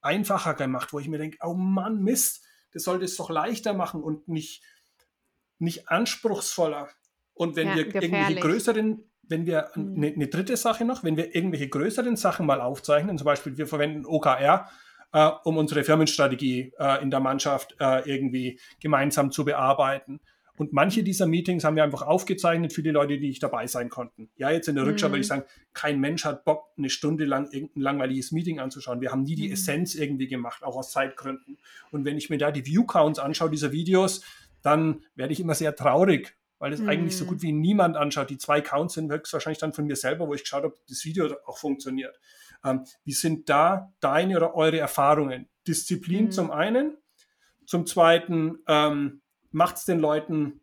[0.00, 4.02] einfacher gemacht, wo ich mir denke, oh Mann, Mist, das sollte es doch leichter machen
[4.02, 4.62] und nicht,
[5.58, 6.88] nicht anspruchsvoller.
[7.34, 8.12] Und wenn ja, wir gefährlich.
[8.12, 10.18] irgendwelche größeren, wenn wir eine mhm.
[10.18, 14.06] ne dritte Sache noch, wenn wir irgendwelche größeren Sachen mal aufzeichnen, zum Beispiel wir verwenden
[14.06, 14.68] OKR,
[15.12, 20.20] äh, um unsere Firmenstrategie äh, in der Mannschaft äh, irgendwie gemeinsam zu bearbeiten.
[20.58, 23.88] Und manche dieser Meetings haben wir einfach aufgezeichnet für die Leute, die nicht dabei sein
[23.88, 24.28] konnten.
[24.36, 25.12] Ja, jetzt in der Rückschau mhm.
[25.12, 29.00] würde ich sagen, kein Mensch hat Bock, eine Stunde lang irgendein langweiliges Meeting anzuschauen.
[29.00, 29.52] Wir haben nie die mhm.
[29.52, 31.58] Essenz irgendwie gemacht, auch aus Zeitgründen.
[31.92, 34.22] Und wenn ich mir da die View-Counts anschaue, dieser Videos,
[34.62, 36.88] dann werde ich immer sehr traurig, weil es mhm.
[36.88, 37.28] eigentlich so mhm.
[37.28, 38.28] gut wie niemand anschaut.
[38.28, 41.04] Die zwei Counts sind höchstwahrscheinlich dann von mir selber, wo ich geschaut habe, ob das
[41.04, 42.18] Video auch funktioniert.
[42.64, 45.48] Ähm, wie sind da deine oder eure Erfahrungen?
[45.66, 46.30] Disziplin mhm.
[46.30, 46.96] zum einen,
[47.66, 50.60] zum zweiten ähm, macht es den Leuten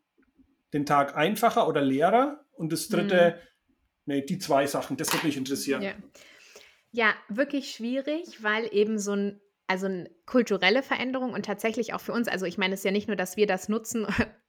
[0.73, 4.13] den Tag einfacher oder leerer und das dritte, mhm.
[4.13, 5.81] nee, die zwei Sachen, das würde mich interessieren.
[5.81, 5.93] Ja.
[6.91, 12.13] ja, wirklich schwierig, weil eben so ein also eine kulturelle Veränderung und tatsächlich auch für
[12.13, 14.05] uns, also ich meine, es ist ja nicht nur, dass wir das nutzen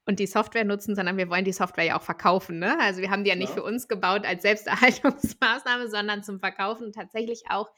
[0.07, 2.61] und die Software nutzen, sondern wir wollen die Software ja auch verkaufen.
[2.61, 2.79] Ne?
[2.81, 3.57] Also wir haben die ja nicht ja.
[3.57, 6.93] für uns gebaut als Selbsterhaltungsmaßnahme, sondern zum Verkaufen.
[6.93, 7.71] tatsächlich auch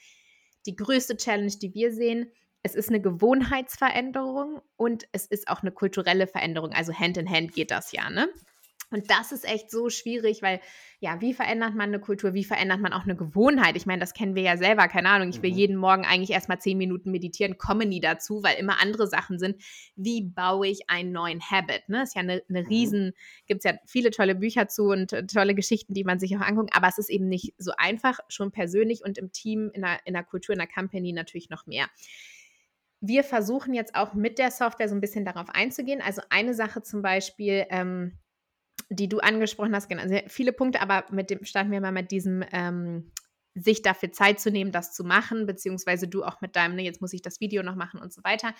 [0.66, 2.30] die größte Challenge, die wir sehen,
[2.62, 6.72] es ist eine Gewohnheitsveränderung und es ist auch eine kulturelle Veränderung.
[6.72, 8.28] Also Hand in Hand geht das ja, ne?
[8.90, 10.60] Und das ist echt so schwierig, weil
[11.00, 12.32] ja, wie verändert man eine Kultur?
[12.32, 13.76] Wie verändert man auch eine Gewohnheit?
[13.76, 15.28] Ich meine, das kennen wir ja selber, keine Ahnung.
[15.28, 15.56] Ich will mhm.
[15.56, 19.62] jeden Morgen eigentlich erstmal zehn Minuten meditieren, komme nie dazu, weil immer andere Sachen sind.
[19.94, 21.88] Wie baue ich einen neuen Habit?
[21.88, 22.02] Ne?
[22.02, 22.68] Ist ja eine, eine mhm.
[22.68, 23.12] riesen,
[23.46, 26.40] gibt es ja viele tolle Bücher zu und äh, tolle Geschichten, die man sich auch
[26.40, 29.98] anguckt, aber es ist eben nicht so einfach, schon persönlich und im Team, in der,
[30.06, 31.86] in der Kultur, in der Company natürlich noch mehr
[33.00, 36.00] wir versuchen jetzt auch mit der Software so ein bisschen darauf einzugehen.
[36.00, 38.18] Also eine Sache zum Beispiel, ähm,
[38.90, 42.10] die du angesprochen hast, genau, sehr viele Punkte, aber mit dem starten wir mal mit
[42.10, 43.12] diesem, ähm,
[43.54, 47.00] sich dafür Zeit zu nehmen, das zu machen, beziehungsweise du auch mit deinem, ne, jetzt
[47.00, 48.54] muss ich das Video noch machen und so weiter.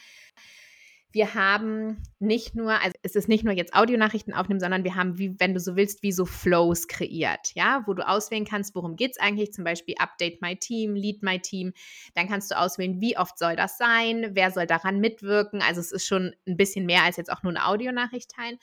[1.11, 5.17] Wir haben nicht nur, also es ist nicht nur jetzt Audionachrichten aufnehmen, sondern wir haben,
[5.17, 8.95] wie, wenn du so willst, wie so Flows kreiert, ja, wo du auswählen kannst, worum
[8.95, 11.73] geht es eigentlich, zum Beispiel Update My Team, Lead My Team.
[12.14, 15.62] Dann kannst du auswählen, wie oft soll das sein, wer soll daran mitwirken.
[15.62, 18.59] Also es ist schon ein bisschen mehr als jetzt auch nur eine Audionachricht teilen.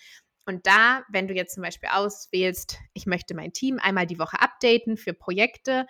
[0.45, 4.39] Und da, wenn du jetzt zum Beispiel auswählst, ich möchte mein Team einmal die Woche
[4.39, 5.87] updaten für Projekte,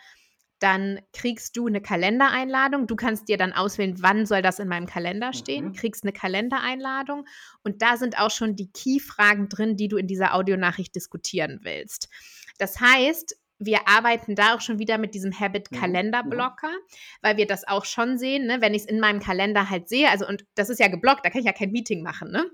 [0.60, 2.88] dann kriegst du eine Kalendereinladung.
[2.88, 5.66] Du kannst dir dann auswählen, wann soll das in meinem Kalender stehen.
[5.66, 5.74] Mhm.
[5.74, 7.26] Kriegst eine Kalendereinladung
[7.64, 12.10] und da sind auch schon die Key-Fragen drin, die du in dieser Audionachricht diskutieren willst.
[12.58, 16.96] Das heißt, wir arbeiten da auch schon wieder mit diesem Habit-Kalender-Blocker, mhm.
[17.22, 18.62] weil wir das auch schon sehen, ne?
[18.62, 21.30] wenn ich es in meinem Kalender halt sehe, also und das ist ja geblockt, da
[21.30, 22.50] kann ich ja kein Meeting machen, ne?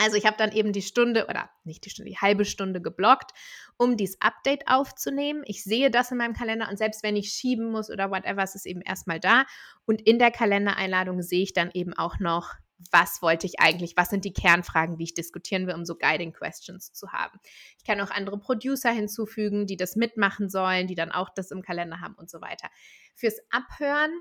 [0.00, 3.32] Also ich habe dann eben die Stunde oder nicht die Stunde, die halbe Stunde geblockt,
[3.76, 5.42] um dieses Update aufzunehmen.
[5.44, 8.54] Ich sehe das in meinem Kalender und selbst wenn ich schieben muss oder whatever, ist
[8.54, 9.44] es eben erstmal da.
[9.86, 12.54] Und in der Kalendereinladung sehe ich dann eben auch noch,
[12.92, 16.32] was wollte ich eigentlich, was sind die Kernfragen, die ich diskutieren will, um so Guiding
[16.32, 17.40] Questions zu haben.
[17.76, 21.62] Ich kann auch andere Producer hinzufügen, die das mitmachen sollen, die dann auch das im
[21.62, 22.68] Kalender haben und so weiter.
[23.16, 24.12] Fürs Abhören,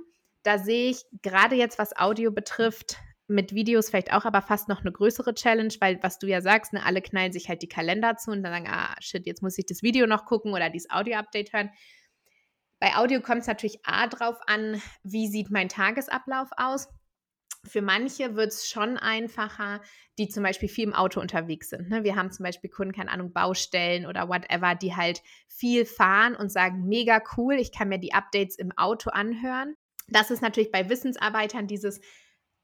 [0.42, 4.82] da sehe ich gerade jetzt, was Audio betrifft, mit Videos vielleicht auch, aber fast noch
[4.82, 8.16] eine größere Challenge, weil was du ja sagst, ne, alle knallen sich halt die Kalender
[8.16, 10.90] zu und dann sagen, ah, shit, jetzt muss ich das Video noch gucken oder dieses
[10.90, 11.70] Audio-Update hören.
[12.80, 16.88] Bei Audio kommt es natürlich A drauf an, wie sieht mein Tagesablauf aus.
[17.66, 19.82] Für manche wird es schon einfacher,
[20.18, 21.90] die zum Beispiel viel im Auto unterwegs sind.
[21.90, 22.04] Ne?
[22.04, 26.52] Wir haben zum Beispiel Kunden, keine Ahnung, Baustellen oder whatever, die halt viel fahren und
[26.52, 29.76] sagen, mega cool, ich kann mir die Updates im Auto anhören.
[30.08, 32.00] Das ist natürlich bei Wissensarbeitern dieses,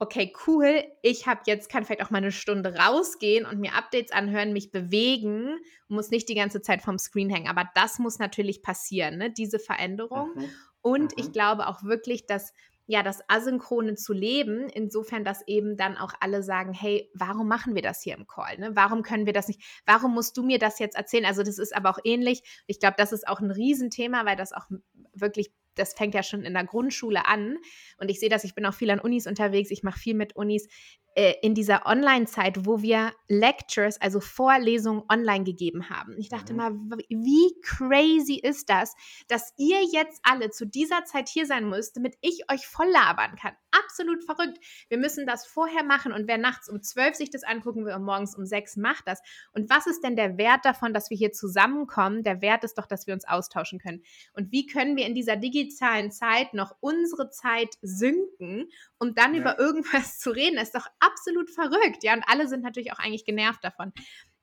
[0.04, 4.12] okay, cool, ich habe jetzt, kann vielleicht auch mal eine Stunde rausgehen und mir Updates
[4.12, 7.48] anhören, mich bewegen, muss nicht die ganze Zeit vom Screen hängen.
[7.48, 9.32] Aber das muss natürlich passieren, ne?
[9.32, 10.32] diese Veränderung.
[10.36, 10.50] Mhm.
[10.82, 11.24] Und mhm.
[11.24, 12.54] ich glaube auch wirklich, dass
[12.86, 17.76] ja, das Asynchrone zu leben, insofern, dass eben dann auch alle sagen, hey, warum machen
[17.76, 18.58] wir das hier im Call?
[18.58, 18.76] Ne?
[18.76, 19.62] Warum können wir das nicht?
[19.86, 21.26] Warum musst du mir das jetzt erzählen?
[21.26, 22.44] Also das ist aber auch ähnlich.
[22.68, 24.66] Ich glaube, das ist auch ein Riesenthema, weil das auch
[25.14, 27.58] wirklich das fängt ja schon in der Grundschule an.
[27.98, 30.36] Und ich sehe das, ich bin auch viel an Unis unterwegs, ich mache viel mit
[30.36, 30.68] Unis
[31.16, 36.16] äh, in dieser Online-Zeit, wo wir Lectures, also Vorlesungen online gegeben haben.
[36.18, 36.58] Ich dachte mhm.
[36.58, 36.72] mal,
[37.10, 38.96] wie crazy ist das,
[39.28, 43.36] dass ihr jetzt alle zu dieser Zeit hier sein müsst, damit ich euch voll labern
[43.36, 43.54] kann.
[43.72, 44.60] Absolut verrückt.
[44.90, 48.04] Wir müssen das vorher machen und wer nachts um zwölf sich das angucken will und
[48.04, 49.22] morgens um sechs macht das.
[49.52, 52.24] Und was ist denn der Wert davon, dass wir hier zusammenkommen?
[52.24, 54.04] Der Wert ist doch, dass wir uns austauschen können.
[54.34, 58.70] Und wie können wir in dieser digitalen Zeit noch unsere Zeit sinken,
[59.04, 59.42] um dann ja.
[59.42, 60.58] über irgendwas zu reden?
[60.58, 62.04] Ist doch absolut verrückt.
[62.04, 63.92] Ja, und alle sind natürlich auch eigentlich genervt davon.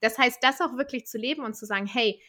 [0.01, 2.23] Das heißt, das auch wirklich zu leben und zu sagen, hey,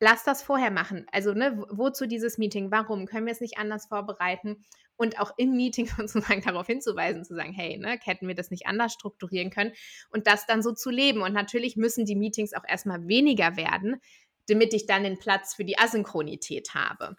[0.00, 1.06] lass das vorher machen.
[1.12, 2.70] Also, ne, wozu dieses Meeting?
[2.70, 3.06] Warum?
[3.06, 4.64] Können wir es nicht anders vorbereiten?
[4.96, 8.66] Und auch im Meeting sozusagen darauf hinzuweisen, zu sagen, hey, ne, hätten wir das nicht
[8.66, 9.72] anders strukturieren können
[10.10, 11.22] und das dann so zu leben.
[11.22, 14.00] Und natürlich müssen die Meetings auch erstmal weniger werden,
[14.48, 17.16] damit ich dann den Platz für die Asynchronität habe.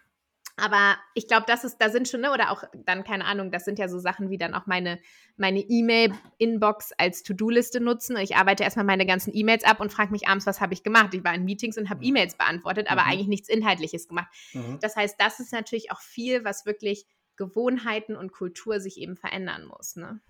[0.60, 3.64] Aber ich glaube, das ist, da sind schon, ne, oder auch dann, keine Ahnung, das
[3.64, 5.00] sind ja so Sachen wie dann auch meine,
[5.36, 8.16] meine E-Mail-Inbox als To-Do-Liste nutzen.
[8.16, 11.14] Ich arbeite erstmal meine ganzen E-Mails ab und frage mich abends, was habe ich gemacht?
[11.14, 12.08] Ich war in Meetings und habe mhm.
[12.08, 13.10] E-Mails beantwortet, aber mhm.
[13.10, 14.28] eigentlich nichts Inhaltliches gemacht.
[14.52, 14.78] Mhm.
[14.80, 19.64] Das heißt, das ist natürlich auch viel, was wirklich Gewohnheiten und Kultur sich eben verändern
[19.64, 19.96] muss.
[19.96, 20.20] Ne?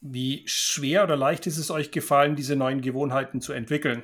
[0.00, 4.02] Wie schwer oder leicht ist es euch gefallen, diese neuen Gewohnheiten zu entwickeln?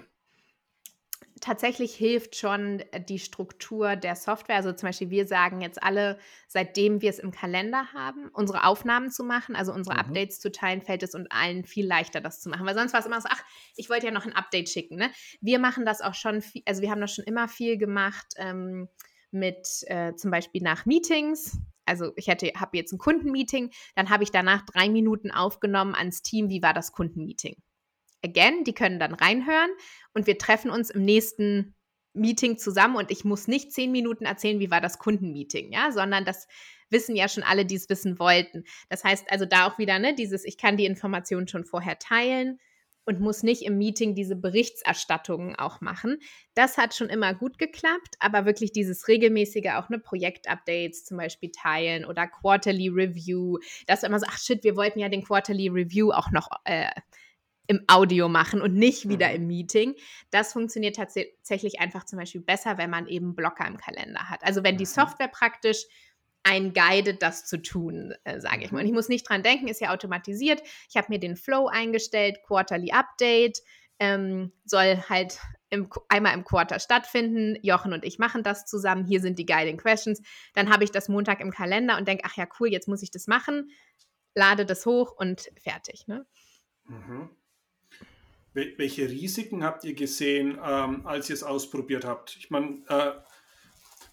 [1.40, 4.56] Tatsächlich hilft schon die Struktur der Software.
[4.56, 9.10] Also zum Beispiel, wir sagen jetzt alle, seitdem wir es im Kalender haben, unsere Aufnahmen
[9.10, 10.00] zu machen, also unsere mhm.
[10.00, 12.66] Updates zu teilen, fällt es uns allen viel leichter, das zu machen.
[12.66, 13.42] Weil sonst war es immer so, ach,
[13.76, 14.96] ich wollte ja noch ein Update schicken.
[14.96, 15.10] Ne?
[15.40, 18.88] Wir machen das auch schon, viel, also wir haben das schon immer viel gemacht ähm,
[19.30, 21.58] mit äh, zum Beispiel nach Meetings.
[21.84, 26.22] Also ich hätte, habe jetzt ein Kundenmeeting, dann habe ich danach drei Minuten aufgenommen ans
[26.22, 27.56] Team, wie war das Kundenmeeting
[28.24, 29.70] again, die können dann reinhören
[30.14, 31.74] und wir treffen uns im nächsten
[32.14, 36.24] Meeting zusammen und ich muss nicht zehn Minuten erzählen, wie war das Kundenmeeting, ja, sondern
[36.24, 36.46] das
[36.90, 38.64] wissen ja schon alle, die es wissen wollten.
[38.88, 42.60] Das heißt also da auch wieder, ne, dieses, ich kann die Informationen schon vorher teilen
[43.04, 46.18] und muss nicht im Meeting diese Berichterstattungen auch machen.
[46.54, 51.50] Das hat schon immer gut geklappt, aber wirklich dieses regelmäßige auch ne Projektupdates zum Beispiel
[51.50, 56.12] teilen oder Quarterly Review, dass immer so, ach shit, wir wollten ja den Quarterly Review
[56.12, 56.88] auch noch äh,
[57.66, 59.34] im Audio machen und nicht wieder mhm.
[59.34, 59.94] im Meeting.
[60.30, 64.44] Das funktioniert tatsächlich einfach zum Beispiel besser, wenn man eben Blocker im Kalender hat.
[64.44, 64.88] Also wenn die mhm.
[64.88, 65.86] Software praktisch
[66.42, 68.80] ein guidet, das zu tun, äh, sage ich mal.
[68.80, 70.62] Und ich muss nicht dran denken, ist ja automatisiert.
[70.90, 73.60] Ich habe mir den Flow eingestellt, Quarterly Update,
[73.98, 75.38] ähm, soll halt
[75.70, 77.58] im, einmal im Quarter stattfinden.
[77.62, 79.06] Jochen und ich machen das zusammen.
[79.06, 80.20] Hier sind die Guiding Questions.
[80.52, 83.10] Dann habe ich das Montag im Kalender und denke, ach ja, cool, jetzt muss ich
[83.10, 83.70] das machen.
[84.34, 86.06] Lade das hoch und fertig.
[86.08, 86.26] Ne?
[86.84, 87.30] Mhm.
[88.54, 92.36] Welche Risiken habt ihr gesehen, ähm, als ihr es ausprobiert habt?
[92.38, 93.12] Ich meine, äh,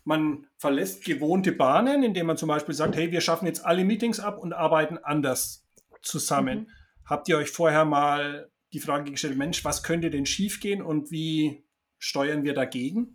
[0.03, 4.19] man verlässt gewohnte Bahnen, indem man zum Beispiel sagt, hey, wir schaffen jetzt alle Meetings
[4.19, 5.67] ab und arbeiten anders
[6.01, 6.61] zusammen.
[6.61, 6.67] Mhm.
[7.05, 11.63] Habt ihr euch vorher mal die Frage gestellt, Mensch, was könnte denn schiefgehen und wie
[11.99, 13.13] steuern wir dagegen?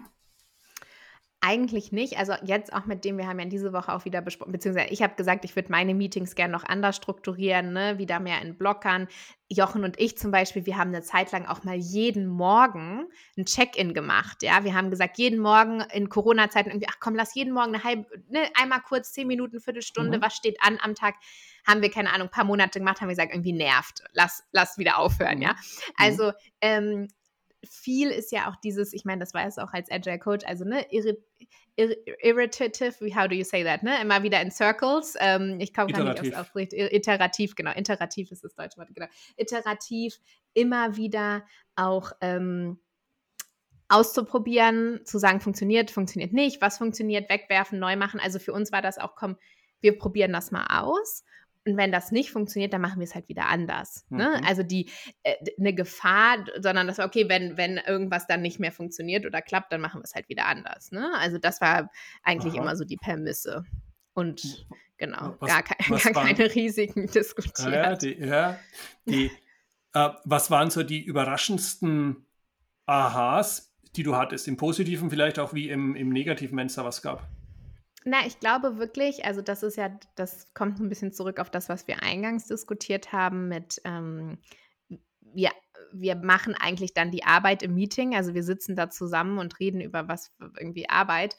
[1.41, 2.18] Eigentlich nicht.
[2.18, 5.03] Also jetzt auch mit dem, wir haben ja diese Woche auch wieder besprochen, beziehungsweise ich
[5.03, 7.99] habe gesagt, ich würde meine Meetings gerne noch anders strukturieren, ne?
[7.99, 9.07] wieder mehr in Blockern.
[9.49, 13.07] Jochen und ich zum Beispiel, wir haben eine Zeit lang auch mal jeden Morgen
[13.37, 14.43] ein Check-in gemacht.
[14.43, 17.84] Ja, wir haben gesagt, jeden Morgen in Corona-Zeiten irgendwie, ach komm, lass jeden Morgen eine
[17.84, 20.22] halbe, ne, einmal kurz zehn Minuten, Viertelstunde, mhm.
[20.22, 21.14] was steht an am Tag?
[21.66, 24.78] Haben wir keine Ahnung, ein paar Monate gemacht, haben wir gesagt, irgendwie nervt, lass, lass
[24.78, 25.43] wieder aufhören.
[25.43, 25.95] Ja, mhm.
[25.97, 27.09] also ähm,
[27.69, 30.64] viel ist ja auch dieses, ich meine, das war es auch als Agile Coach, also
[30.64, 31.17] ne, irri
[31.77, 34.01] ir irritative, how do you say that, ne?
[34.01, 35.14] Immer wieder in Circles.
[35.21, 36.73] Ähm, ich komme gar nicht aufs Aufricht.
[36.73, 37.73] Iterativ, genau.
[37.77, 39.09] Iterativ ist das deutsche Wort, genau.
[39.37, 40.19] Iterativ,
[40.55, 41.45] immer wieder
[41.75, 42.79] auch ähm,
[43.89, 48.21] auszuprobieren, zu sagen, funktioniert, funktioniert nicht, was funktioniert, wegwerfen, neu machen.
[48.21, 49.37] Also für uns war das auch, komm,
[49.81, 51.25] wir probieren das mal aus
[51.67, 54.07] und wenn das nicht funktioniert, dann machen wir es halt wieder anders.
[54.09, 54.29] Ne?
[54.29, 54.41] Mhm.
[54.41, 54.49] Ne?
[54.49, 54.89] Also die
[55.25, 59.43] äh, eine Gefahr, sondern das war okay, wenn, wenn irgendwas dann nicht mehr funktioniert oder
[59.43, 60.93] klappt, dann machen wir es halt wieder anders.
[60.93, 61.11] Ne?
[61.19, 61.91] Also das war
[62.23, 62.62] eigentlich Aha.
[62.62, 63.64] immer so die Permisse.
[64.14, 65.75] Und genau, was, gar, ke
[66.12, 67.73] gar keine Risiken diskutiert.
[67.73, 68.59] Ja, die, ja,
[69.05, 69.31] die,
[69.93, 72.27] äh, was waren so die überraschendsten
[72.87, 74.47] Aha's, die du hattest?
[74.47, 77.27] Im Positiven vielleicht auch wie im, im Negativen, wenn es da was gab?
[78.09, 81.68] Na, ich glaube wirklich, also das ist ja, das kommt ein bisschen zurück auf das,
[81.68, 84.38] was wir eingangs diskutiert haben mit, ähm,
[85.34, 85.50] wir,
[85.92, 89.80] wir machen eigentlich dann die Arbeit im Meeting, also wir sitzen da zusammen und reden
[89.80, 91.36] über was irgendwie Arbeit,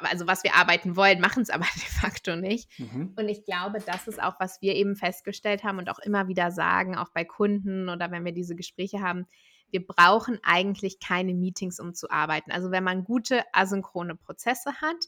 [0.00, 2.70] also was wir arbeiten wollen, machen es aber de facto nicht.
[2.78, 3.12] Mhm.
[3.14, 6.50] Und ich glaube, das ist auch, was wir eben festgestellt haben und auch immer wieder
[6.50, 9.26] sagen, auch bei Kunden oder wenn wir diese Gespräche haben,
[9.70, 12.52] wir brauchen eigentlich keine Meetings, um zu arbeiten.
[12.52, 15.04] Also wenn man gute asynchrone Prozesse hat,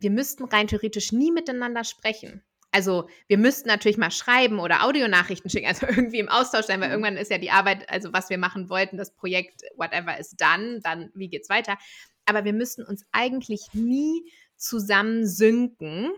[0.00, 2.42] wir müssten rein theoretisch nie miteinander sprechen.
[2.72, 6.88] Also wir müssten natürlich mal schreiben oder Audionachrichten schicken, also irgendwie im Austausch sein, weil
[6.88, 6.94] mhm.
[6.94, 10.80] irgendwann ist ja die Arbeit, also was wir machen wollten, das Projekt, whatever ist dann,
[10.80, 11.78] dann wie geht's weiter.
[12.26, 16.10] Aber wir müssten uns eigentlich nie zusammen synken,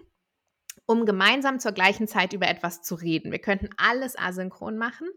[0.87, 3.33] um gemeinsam zur gleichen Zeit über etwas zu reden.
[3.33, 5.09] Wir könnten alles asynchron machen,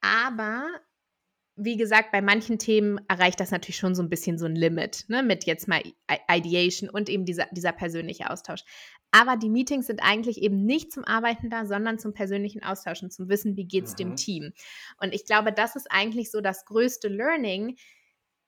[0.00, 0.68] aber
[1.56, 5.04] wie gesagt, bei manchen Themen erreicht das natürlich schon so ein bisschen so ein Limit,
[5.08, 5.82] ne, mit jetzt mal
[6.30, 8.64] Ideation und eben dieser, dieser persönliche Austausch.
[9.10, 13.12] Aber die Meetings sind eigentlich eben nicht zum Arbeiten da, sondern zum persönlichen Austausch und
[13.12, 13.96] zum Wissen, wie geht es mhm.
[13.96, 14.52] dem Team.
[14.98, 17.76] Und ich glaube, das ist eigentlich so das größte Learning,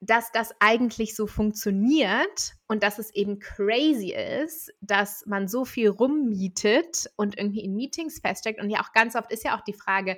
[0.01, 5.89] dass das eigentlich so funktioniert und dass es eben crazy ist, dass man so viel
[5.89, 8.61] rummietet und irgendwie in Meetings feststeckt.
[8.61, 10.17] Und ja, auch ganz oft ist ja auch die Frage,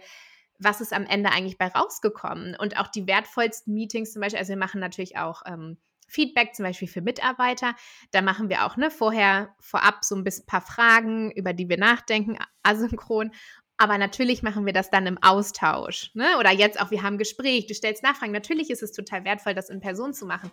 [0.59, 2.55] was ist am Ende eigentlich bei rausgekommen?
[2.55, 5.77] Und auch die wertvollsten Meetings zum Beispiel, also wir machen natürlich auch ähm,
[6.07, 7.75] Feedback zum Beispiel für Mitarbeiter.
[8.11, 11.77] Da machen wir auch ne, vorher, vorab so ein bisschen paar Fragen, über die wir
[11.77, 13.31] nachdenken, asynchron.
[13.77, 16.11] Aber natürlich machen wir das dann im Austausch.
[16.15, 16.37] Ne?
[16.39, 18.31] Oder jetzt auch, wir haben ein Gespräch, du stellst Nachfragen.
[18.31, 20.51] Natürlich ist es total wertvoll, das in Person zu machen.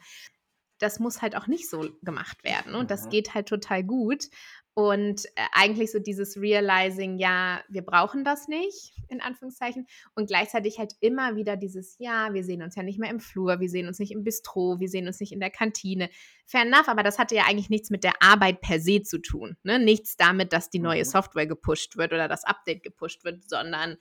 [0.85, 2.75] Das muss halt auch nicht so gemacht werden.
[2.75, 3.11] Und das mhm.
[3.11, 4.29] geht halt total gut.
[4.75, 9.87] Und äh, eigentlich so dieses Realizing, ja, wir brauchen das nicht, in Anführungszeichen.
[10.15, 13.61] Und gleichzeitig halt immer wieder dieses, ja, wir sehen uns ja nicht mehr im Flur,
[13.61, 16.11] wir sehen uns nicht im Bistro, wir sehen uns nicht in der Kantine.
[16.45, 19.57] Fair enough, aber das hatte ja eigentlich nichts mit der Arbeit per se zu tun.
[19.63, 19.79] Ne?
[19.79, 21.09] Nichts damit, dass die neue mhm.
[21.09, 23.97] Software gepusht wird oder das Update gepusht wird, sondern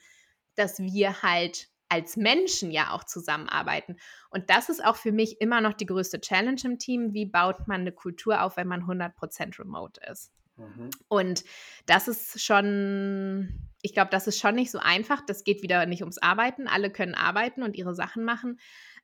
[0.56, 3.98] dass wir halt als Menschen ja auch zusammenarbeiten.
[4.32, 7.14] Und das ist auch für mich immer noch die größte Challenge im Team.
[7.14, 10.32] Wie baut man eine Kultur auf, wenn man 100% remote ist?
[10.58, 10.90] Mhm.
[11.08, 11.44] Und
[11.86, 15.22] das ist schon, ich glaube, das ist schon nicht so einfach.
[15.24, 16.68] Das geht wieder nicht ums Arbeiten.
[16.68, 18.60] Alle können arbeiten und ihre Sachen machen.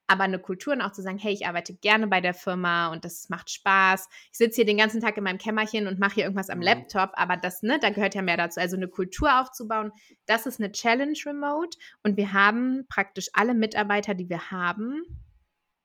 [0.10, 3.05] Aber eine Kultur und auch zu sagen, hey, ich arbeite gerne bei der Firma und
[3.05, 4.10] das macht Spaß.
[4.32, 6.64] Ich sitze hier den ganzen Tag in meinem Kämmerchen und mache hier irgendwas am mhm.
[6.64, 8.60] Laptop, aber das, ne, da gehört ja mehr dazu.
[8.60, 9.91] Also eine Kultur aufzubauen,
[10.26, 11.78] das ist eine Challenge remote.
[12.03, 15.03] Und wir haben praktisch alle Mitarbeiter, die wir haben,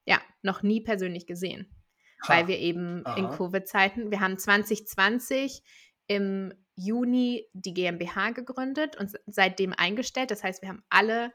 [0.07, 1.71] ja, noch nie persönlich gesehen
[2.29, 3.17] weil wir eben Aha.
[3.17, 5.63] in Covid-Zeiten, wir haben 2020
[6.07, 10.31] im Juni die GmbH gegründet und seitdem eingestellt.
[10.31, 11.33] Das heißt, wir haben alle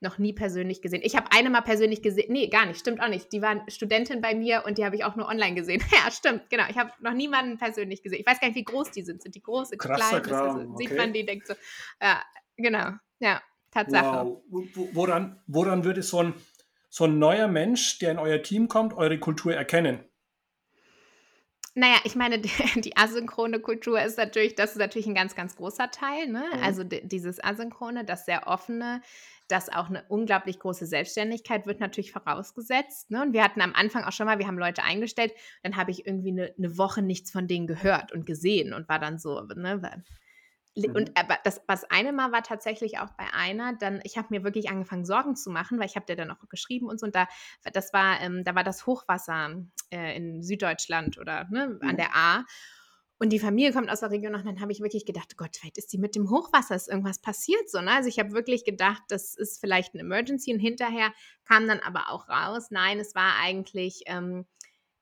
[0.00, 1.00] noch nie persönlich gesehen.
[1.02, 2.32] Ich habe eine mal persönlich gesehen.
[2.32, 3.32] Nee, gar nicht, stimmt auch nicht.
[3.32, 5.82] Die war Studentin bei mir und die habe ich auch nur online gesehen.
[5.92, 6.64] ja, stimmt, genau.
[6.68, 8.20] Ich habe noch niemanden persönlich gesehen.
[8.20, 9.22] Ich weiß gar nicht, wie groß die sind.
[9.22, 10.32] Sind die groß, sind die klein?
[10.32, 11.54] Also, sieht man die, denkt so,
[12.00, 12.22] ja,
[12.56, 12.90] genau.
[13.18, 14.26] Ja, Tatsache.
[14.26, 14.42] Wow.
[14.92, 16.34] Woran, woran würde so ein,
[16.88, 20.04] so ein neuer Mensch, der in euer Team kommt, eure Kultur erkennen?
[21.78, 25.54] Naja, ich meine, die, die, asynchrone Kultur ist natürlich, das ist natürlich ein ganz, ganz
[25.54, 26.26] großer Teil.
[26.26, 26.44] Ne?
[26.52, 26.62] Mhm.
[26.62, 29.00] Also dieses Asynchrone, das sehr offene,
[29.48, 33.10] das auch eine unglaublich große Selbstständigkeit wird natürlich vorausgesetzt.
[33.10, 33.22] Ne?
[33.22, 35.32] Und wir hatten am Anfang auch schon mal, wir haben Leute eingestellt,
[35.62, 38.98] dann habe ich irgendwie eine, eine Woche nichts von denen gehört und gesehen und war
[38.98, 40.02] dann so, ne,
[40.76, 40.94] mhm.
[40.94, 44.44] und aber das, was eine Mal war tatsächlich auch bei einer, dann, ich habe mir
[44.44, 47.14] wirklich angefangen, Sorgen zu machen, weil ich habe dir dann auch geschrieben und so, und
[47.14, 47.26] da,
[47.72, 51.88] das war, ähm, da war das Hochwasser äh, in Süddeutschland oder ne, mhm.
[51.88, 52.44] an der A.
[53.18, 55.76] Und die Familie kommt aus der Region und dann habe ich wirklich gedacht, Gott, vielleicht
[55.76, 57.80] ist die mit dem Hochwasser, ist irgendwas passiert so.
[57.80, 57.90] Ne?
[57.90, 61.12] Also ich habe wirklich gedacht, das ist vielleicht ein Emergency und hinterher
[61.44, 64.46] kam dann aber auch raus, nein, es war eigentlich ähm,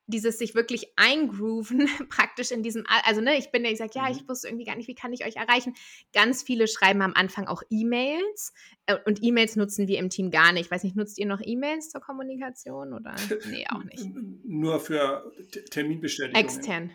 [0.07, 4.09] dieses sich wirklich eingrooven, praktisch in diesem, also ne, ich bin ja, ich sage, ja,
[4.09, 4.13] mhm.
[4.13, 5.75] ich wusste irgendwie gar nicht, wie kann ich euch erreichen.
[6.13, 8.55] Ganz viele schreiben am Anfang auch E-Mails
[8.87, 10.67] äh, und E-Mails nutzen wir im Team gar nicht.
[10.67, 13.17] Ich weiß nicht, nutzt ihr noch E-Mails zur Kommunikation oder?
[13.51, 14.05] Nee, auch nicht.
[14.45, 15.33] Nur für
[15.71, 16.41] Terminbestätigung.
[16.41, 16.93] Extern.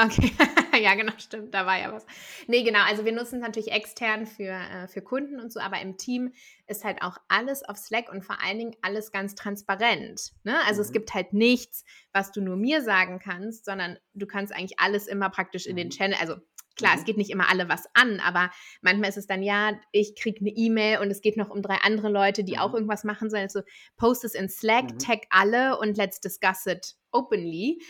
[0.00, 0.30] Okay,
[0.80, 2.06] ja, genau, stimmt, da war ja was.
[2.46, 5.80] Nee, genau, also wir nutzen es natürlich extern für, äh, für Kunden und so, aber
[5.80, 6.32] im Team
[6.68, 10.30] ist halt auch alles auf Slack und vor allen Dingen alles ganz transparent.
[10.44, 10.56] Ne?
[10.66, 10.86] Also mhm.
[10.86, 15.08] es gibt halt nichts, was du nur mir sagen kannst, sondern du kannst eigentlich alles
[15.08, 15.92] immer praktisch in den mhm.
[15.92, 16.36] Channel, also
[16.76, 16.98] Klar, mhm.
[17.00, 20.38] es geht nicht immer alle was an, aber manchmal ist es dann, ja, ich kriege
[20.38, 22.60] eine E-Mail und es geht noch um drei andere Leute, die mhm.
[22.60, 23.42] auch irgendwas machen sollen.
[23.42, 23.62] Also
[23.96, 24.98] post es in Slack, mhm.
[25.00, 27.82] tag alle und let's discuss it openly.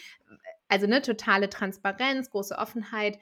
[0.68, 3.18] Also eine totale Transparenz, große Offenheit,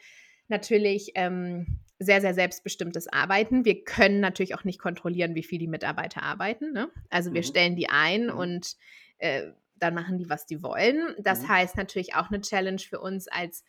[0.49, 3.65] natürlich ähm, sehr, sehr selbstbestimmtes Arbeiten.
[3.65, 6.73] Wir können natürlich auch nicht kontrollieren, wie viel die Mitarbeiter arbeiten.
[6.73, 6.91] Ne?
[7.09, 7.47] Also wir mhm.
[7.47, 8.39] stellen die ein mhm.
[8.39, 8.77] und
[9.19, 9.45] äh,
[9.77, 11.15] dann machen die, was die wollen.
[11.19, 11.49] Das mhm.
[11.49, 13.65] heißt natürlich auch eine Challenge für uns als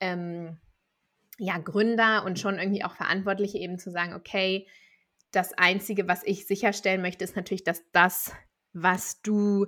[0.00, 0.58] ähm,
[1.38, 4.66] ja, Gründer und schon irgendwie auch Verantwortliche eben zu sagen, okay,
[5.30, 8.32] das Einzige, was ich sicherstellen möchte, ist natürlich, dass das,
[8.72, 9.66] was du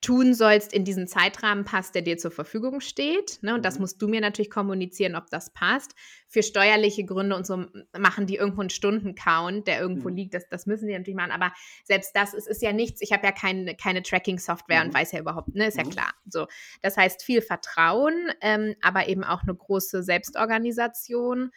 [0.00, 3.38] tun sollst, in diesen Zeitrahmen passt, der dir zur Verfügung steht.
[3.42, 3.54] Ne?
[3.54, 3.82] Und das mhm.
[3.82, 5.94] musst du mir natürlich kommunizieren, ob das passt.
[6.26, 7.66] Für steuerliche Gründe und so
[7.98, 10.16] machen die irgendwo einen Stunden-Count, der irgendwo mhm.
[10.16, 10.34] liegt.
[10.34, 11.32] Das, das müssen die natürlich machen.
[11.32, 11.52] Aber
[11.84, 13.02] selbst das, es ist ja nichts.
[13.02, 14.88] Ich habe ja kein, keine Tracking-Software mhm.
[14.88, 15.90] und weiß ja überhaupt, ne, ist ja mhm.
[15.90, 16.14] klar.
[16.26, 16.46] So,
[16.80, 21.50] das heißt viel Vertrauen, ähm, aber eben auch eine große Selbstorganisation.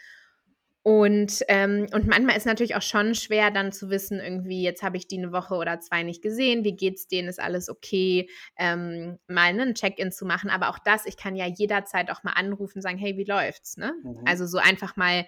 [0.85, 4.97] Und, ähm, und manchmal ist natürlich auch schon schwer, dann zu wissen, irgendwie, jetzt habe
[4.97, 9.17] ich die eine Woche oder zwei nicht gesehen, wie geht's denen, ist alles okay, ähm,
[9.27, 10.49] mal ne, ein Check-in zu machen.
[10.49, 13.77] Aber auch das, ich kann ja jederzeit auch mal anrufen und sagen, hey, wie läuft's?
[13.77, 13.93] Ne?
[14.03, 14.23] Mhm.
[14.25, 15.25] Also so einfach mal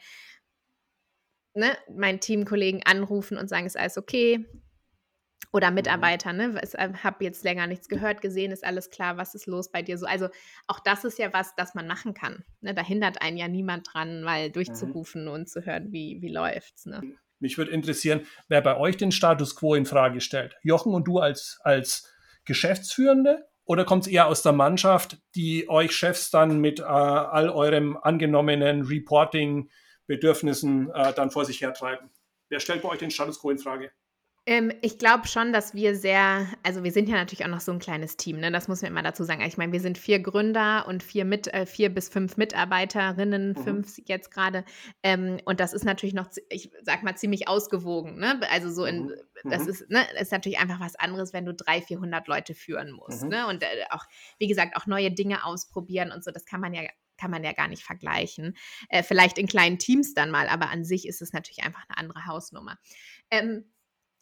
[1.53, 4.45] ne, meinen Teamkollegen anrufen und sagen, ist alles okay,
[5.51, 5.75] oder mhm.
[5.75, 6.59] Mitarbeiter, ne?
[6.63, 9.81] Ich äh, habe jetzt länger nichts gehört, gesehen, ist alles klar, was ist los bei
[9.81, 10.05] dir so?
[10.05, 10.27] Also
[10.67, 12.43] auch das ist ja was, das man machen kann.
[12.61, 12.73] Ne?
[12.73, 15.31] Da hindert einen ja niemand dran, mal durchzurufen mhm.
[15.31, 16.85] und zu hören, wie, wie läuft's.
[16.85, 17.01] Ne?
[17.39, 20.55] Mich würde interessieren, wer bei euch den Status quo in Frage stellt.
[20.63, 22.11] Jochen und du als, als
[22.45, 27.49] Geschäftsführende oder kommt es eher aus der Mannschaft, die euch Chefs dann mit äh, all
[27.49, 32.11] eurem angenommenen Reporting-Bedürfnissen äh, dann vor sich hertreiben?
[32.49, 33.91] Wer stellt bei euch den Status quo in Frage?
[34.47, 37.71] Ähm, ich glaube schon, dass wir sehr, also wir sind ja natürlich auch noch so
[37.71, 38.51] ein kleines Team, ne?
[38.51, 39.41] Das muss man immer dazu sagen.
[39.41, 43.63] Ich meine, wir sind vier Gründer und vier mit, äh, vier bis fünf Mitarbeiterinnen, mhm.
[43.63, 44.63] fünf jetzt gerade.
[45.01, 48.39] Ähm, und das ist natürlich noch, ich sag mal, ziemlich ausgewogen, ne?
[48.51, 49.49] Also so in, mhm.
[49.49, 49.69] das mhm.
[49.69, 53.29] ist, ne, ist natürlich einfach was anderes, wenn du drei, vierhundert Leute führen musst, mhm.
[53.29, 53.47] ne?
[53.47, 54.05] Und äh, auch,
[54.37, 56.83] wie gesagt, auch neue Dinge ausprobieren und so, das kann man ja
[57.17, 58.57] kann man ja gar nicht vergleichen.
[58.89, 61.97] Äh, vielleicht in kleinen Teams dann mal, aber an sich ist es natürlich einfach eine
[61.97, 62.77] andere Hausnummer.
[63.31, 63.63] Ähm,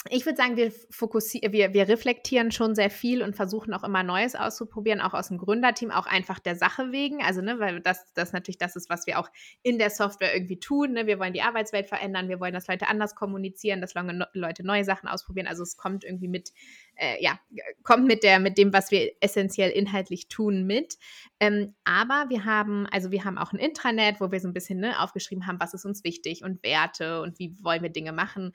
[0.10, 4.04] ich würde sagen, wir fokussieren, wir, wir reflektieren schon sehr viel und versuchen auch immer
[4.04, 7.24] Neues auszuprobieren, auch aus dem Gründerteam, auch einfach der Sache wegen.
[7.24, 9.30] Also, ne, weil das, das natürlich das ist, was wir auch
[9.62, 10.92] in der Software irgendwie tun.
[10.92, 11.08] Ne?
[11.08, 13.94] Wir wollen die Arbeitswelt verändern, wir wollen, dass Leute anders kommunizieren, dass
[14.34, 15.48] Leute neue Sachen ausprobieren.
[15.48, 16.52] Also es kommt irgendwie mit,
[16.96, 17.40] äh, ja,
[17.84, 20.98] kommt mit der, mit dem, was wir essentiell inhaltlich tun, mit.
[21.40, 24.82] Ähm, aber wir haben, also wir haben auch ein Intranet, wo wir so ein bisschen
[24.82, 28.52] ne, aufgeschrieben haben, was ist uns wichtig und Werte und wie wollen wir Dinge machen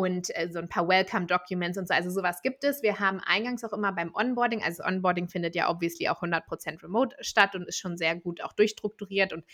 [0.00, 1.94] und äh, so ein paar Welcome-Documents und so.
[1.94, 2.82] Also sowas gibt es.
[2.82, 7.16] Wir haben eingangs auch immer beim Onboarding, also Onboarding findet ja obviously auch 100% remote
[7.20, 9.44] statt und ist schon sehr gut auch durchstrukturiert und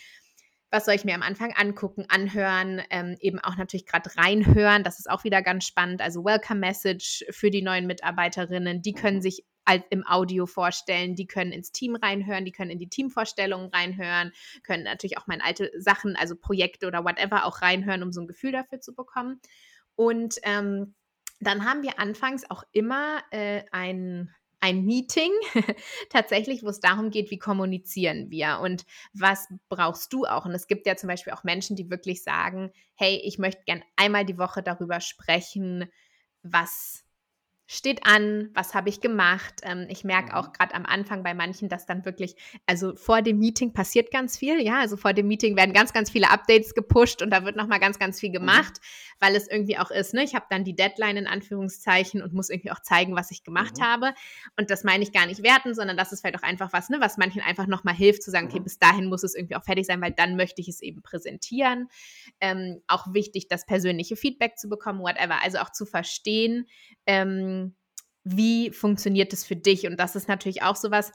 [0.69, 4.83] was soll ich mir am Anfang angucken, anhören, ähm, eben auch natürlich gerade reinhören.
[4.83, 6.01] Das ist auch wieder ganz spannend.
[6.01, 8.81] Also Welcome Message für die neuen Mitarbeiterinnen.
[8.81, 9.45] Die können sich
[9.89, 14.31] im Audio vorstellen, die können ins Team reinhören, die können in die Teamvorstellungen reinhören,
[14.63, 18.27] können natürlich auch meine alte Sachen, also Projekte oder whatever auch reinhören, um so ein
[18.27, 19.41] Gefühl dafür zu bekommen.
[19.97, 20.93] Und ähm,
[21.39, 25.31] dann haben wir anfangs auch immer äh, ein, ein Meeting,
[26.09, 30.45] tatsächlich, wo es darum geht, wie kommunizieren wir und was brauchst du auch.
[30.45, 33.83] Und es gibt ja zum Beispiel auch Menschen, die wirklich sagen, hey, ich möchte gern
[33.95, 35.91] einmal die Woche darüber sprechen,
[36.43, 37.03] was
[37.69, 39.55] steht an, was habe ich gemacht.
[39.63, 40.35] Ähm, ich merke Mhm.
[40.35, 44.37] auch gerade am Anfang bei manchen, dass dann wirklich, also vor dem Meeting passiert ganz
[44.37, 47.57] viel, ja, also vor dem Meeting werden ganz, ganz viele Updates gepusht und da wird
[47.57, 48.79] nochmal ganz, ganz viel gemacht,
[49.19, 52.49] weil es irgendwie auch ist, ne, ich habe dann die Deadline in Anführungszeichen und muss
[52.49, 53.83] irgendwie auch zeigen, was ich gemacht Mhm.
[53.83, 54.13] habe
[54.57, 57.01] und das meine ich gar nicht werten, sondern das ist vielleicht auch einfach was, ne,
[57.01, 58.63] was manchen einfach nochmal hilft zu sagen, okay, Mhm.
[58.63, 61.89] bis dahin muss es irgendwie auch fertig sein, weil dann möchte ich es eben präsentieren.
[62.39, 66.67] Ähm, auch wichtig, das persönliche Feedback zu bekommen, whatever, also auch zu verstehen,
[67.05, 67.56] ähm,
[68.29, 69.87] wie funktioniert es für dich?
[69.87, 71.11] Und das ist natürlich auch sowas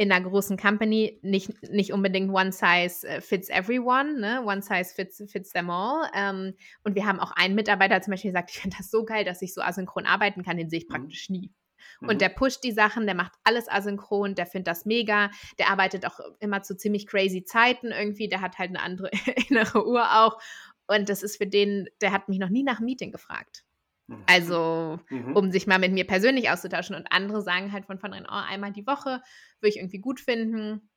[0.00, 4.42] in einer großen Company, nicht, nicht unbedingt one size äh, fits everyone, ne?
[4.44, 6.08] one size fits, fits them all.
[6.14, 6.54] Ähm,
[6.84, 9.42] und wir haben auch einen Mitarbeiter zum Beispiel gesagt, ich finde das so geil, dass
[9.42, 10.92] ich so asynchron arbeiten kann, den sehe ich Mhm.
[10.92, 11.52] praktisch nie.
[12.00, 12.08] Mhm.
[12.08, 16.06] Und der pusht die Sachen, der macht alles asynchron, der findet das mega, der arbeitet
[16.06, 19.10] auch immer zu ziemlich crazy Zeiten irgendwie, der hat halt eine andere
[19.50, 20.38] innere Uhr auch.
[20.86, 23.64] Und das ist für den, der hat mich noch nie nach einem Meeting gefragt.
[24.08, 24.24] Mhm.
[24.26, 25.36] Also, Mhm.
[25.36, 26.96] um sich mal mit mir persönlich auszutauschen.
[26.96, 29.22] Und andere sagen halt von vornherein, oh, einmal die Woche
[29.60, 30.90] würde ich irgendwie gut finden.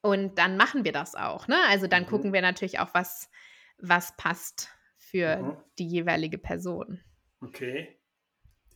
[0.00, 1.56] Und dann machen wir das auch, ne?
[1.68, 2.06] Also dann Mhm.
[2.06, 3.30] gucken wir natürlich auch, was,
[3.78, 5.56] was passt für Mhm.
[5.78, 7.00] die jeweilige Person.
[7.40, 7.97] Okay.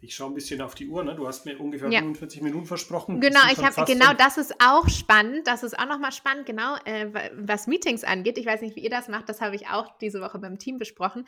[0.04, 1.14] Ich schaue ein bisschen auf die Uhr, ne?
[1.14, 2.00] Du hast mir ungefähr Ja.
[2.00, 3.20] 45 Minuten versprochen.
[3.20, 5.46] Genau, ich habe genau das ist auch spannend.
[5.46, 8.36] Das ist auch nochmal spannend, genau, äh, wa- was Meetings angeht.
[8.36, 9.28] Ich weiß nicht, wie ihr das macht.
[9.28, 11.24] Das habe ich auch diese Woche beim Team besprochen.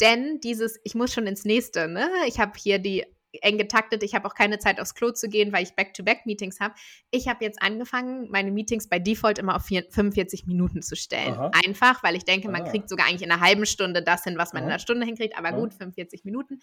[0.00, 2.10] Denn dieses, ich muss schon ins nächste, ne?
[2.26, 3.04] Ich habe hier die
[3.42, 4.02] eng getaktet.
[4.02, 6.74] Ich habe auch keine Zeit aufs Klo zu gehen, weil ich Back-to-Back-Meetings habe.
[7.12, 11.34] Ich habe jetzt angefangen, meine Meetings bei Default immer auf vier, 45 Minuten zu stellen.
[11.34, 11.50] Aha.
[11.64, 12.70] Einfach, weil ich denke, man Ah.
[12.70, 14.74] kriegt sogar eigentlich in einer halben Stunde das hin, was man in Aha.
[14.74, 15.36] einer Stunde hinkriegt.
[15.38, 15.58] Aber Aha.
[15.60, 16.60] gut, 45 Minuten.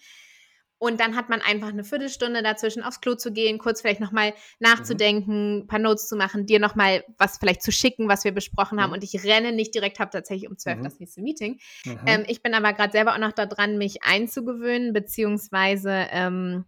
[0.78, 4.34] Und dann hat man einfach eine Viertelstunde dazwischen aufs Klo zu gehen, kurz vielleicht nochmal
[4.58, 8.80] nachzudenken, ein paar Notes zu machen, dir nochmal was vielleicht zu schicken, was wir besprochen
[8.80, 8.90] haben.
[8.90, 8.94] Mhm.
[8.94, 10.84] Und ich renne nicht direkt, habe tatsächlich um 12 Mhm.
[10.84, 11.58] das nächste Meeting.
[11.84, 12.00] Mhm.
[12.06, 16.64] Ähm, ich bin aber gerade selber auch noch da dran, mich einzugewöhnen, beziehungsweise ähm,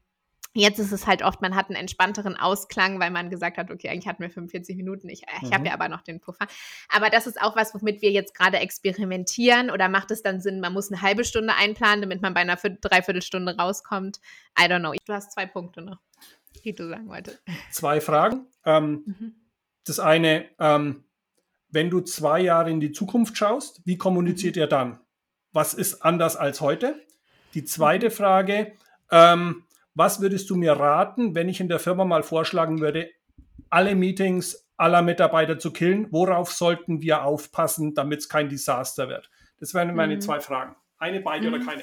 [0.57, 3.89] jetzt ist es halt oft, man hat einen entspannteren Ausklang, weil man gesagt hat, okay,
[3.89, 5.67] eigentlich hatten wir 45 Minuten, ich, ich habe Mhm.
[5.67, 6.47] ja aber noch den Puffer.
[6.89, 10.61] Aber das ist auch was, womit wir jetzt gerade experimentieren oder macht es dann Sinn,
[10.61, 14.21] man muss eine halbe Stunde einplanen, damit man bei einer Viert- Dreiviertelstunde rauskommt?
[14.59, 14.93] I don't know.
[15.05, 15.99] Du hast zwei Punkte noch,
[16.65, 17.41] die du sagen wolltest.
[17.71, 18.47] Zwei Fragen.
[18.65, 19.35] Ähm, Mhm.
[19.85, 21.05] das eine, ähm,
[21.69, 24.99] wenn du zwei Jahre in die Zukunft schaust, wie kommuniziert ihr dann?
[25.53, 27.01] Was ist anders als heute?
[27.55, 28.73] Die zweite Frage,
[29.11, 29.65] ähm,
[29.97, 33.11] was würdest du mir raten, wenn ich in der Firma mal vorschlagen würde,
[33.71, 36.07] alle Meetings aller Mitarbeiter zu killen?
[36.11, 39.31] Worauf sollten wir aufpassen, damit es kein Desaster wird?
[39.59, 40.21] Das wären meine Mhm.
[40.21, 40.77] zwei Fragen.
[40.99, 41.67] Eine, beide oder Mhm.
[41.67, 41.83] keine?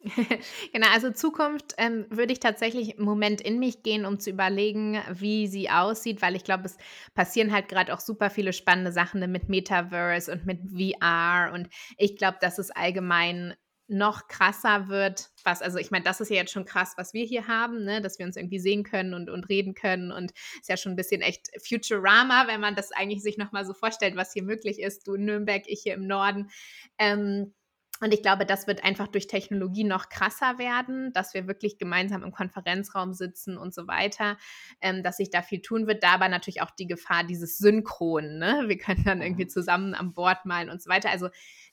[0.74, 5.00] genau, also Zukunft ähm, würde ich tatsächlich im Moment in mich gehen, um zu überlegen,
[5.10, 6.76] wie sie aussieht, weil ich glaube, es
[7.14, 12.16] passieren halt gerade auch super viele spannende Sachen mit Metaverse und mit VR und ich
[12.16, 13.54] glaube, dass es allgemein
[13.86, 17.24] noch krasser wird, was, also ich meine, das ist ja jetzt schon krass, was wir
[17.24, 20.68] hier haben, ne, dass wir uns irgendwie sehen können und, und reden können und ist
[20.68, 24.32] ja schon ein bisschen echt Futurama, wenn man das eigentlich sich nochmal so vorstellt, was
[24.32, 26.50] hier möglich ist, du in Nürnberg, ich hier im Norden.
[26.98, 27.52] Ähm,
[28.00, 32.24] und ich glaube, das wird einfach durch Technologie noch krasser werden, dass wir wirklich gemeinsam
[32.24, 34.36] im Konferenzraum sitzen und so weiter,
[34.80, 36.02] ähm, dass sich da viel tun wird.
[36.02, 38.38] Da aber natürlich auch die Gefahr dieses Synchron.
[38.38, 38.64] Ne?
[38.66, 39.48] Wir können dann irgendwie Mhm.
[39.48, 41.10] zusammen am Bord malen und so weiter.
[41.10, 41.28] Also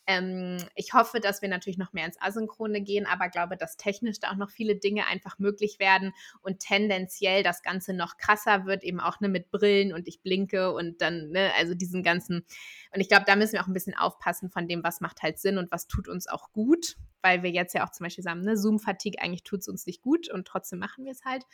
[0.08, 4.20] ähm, ich hoffe, dass wir natürlich noch mehr ins Asynchrone gehen, aber glaube, dass technisch
[4.20, 8.84] da auch noch viele Dinge einfach möglich werden und tendenziell das Ganze noch krasser wird,
[8.84, 12.46] eben auch ne, mit Brillen und ich blinke und dann, ne, also diesen ganzen
[12.94, 15.40] und ich glaube, da müssen wir auch ein bisschen aufpassen von dem, was macht halt
[15.40, 18.42] Sinn und was tut uns auch gut, weil wir jetzt ja auch zum Beispiel sagen,
[18.42, 21.46] ne, Zoom-Fatigue, eigentlich tut es uns nicht gut und trotzdem machen wir es halt.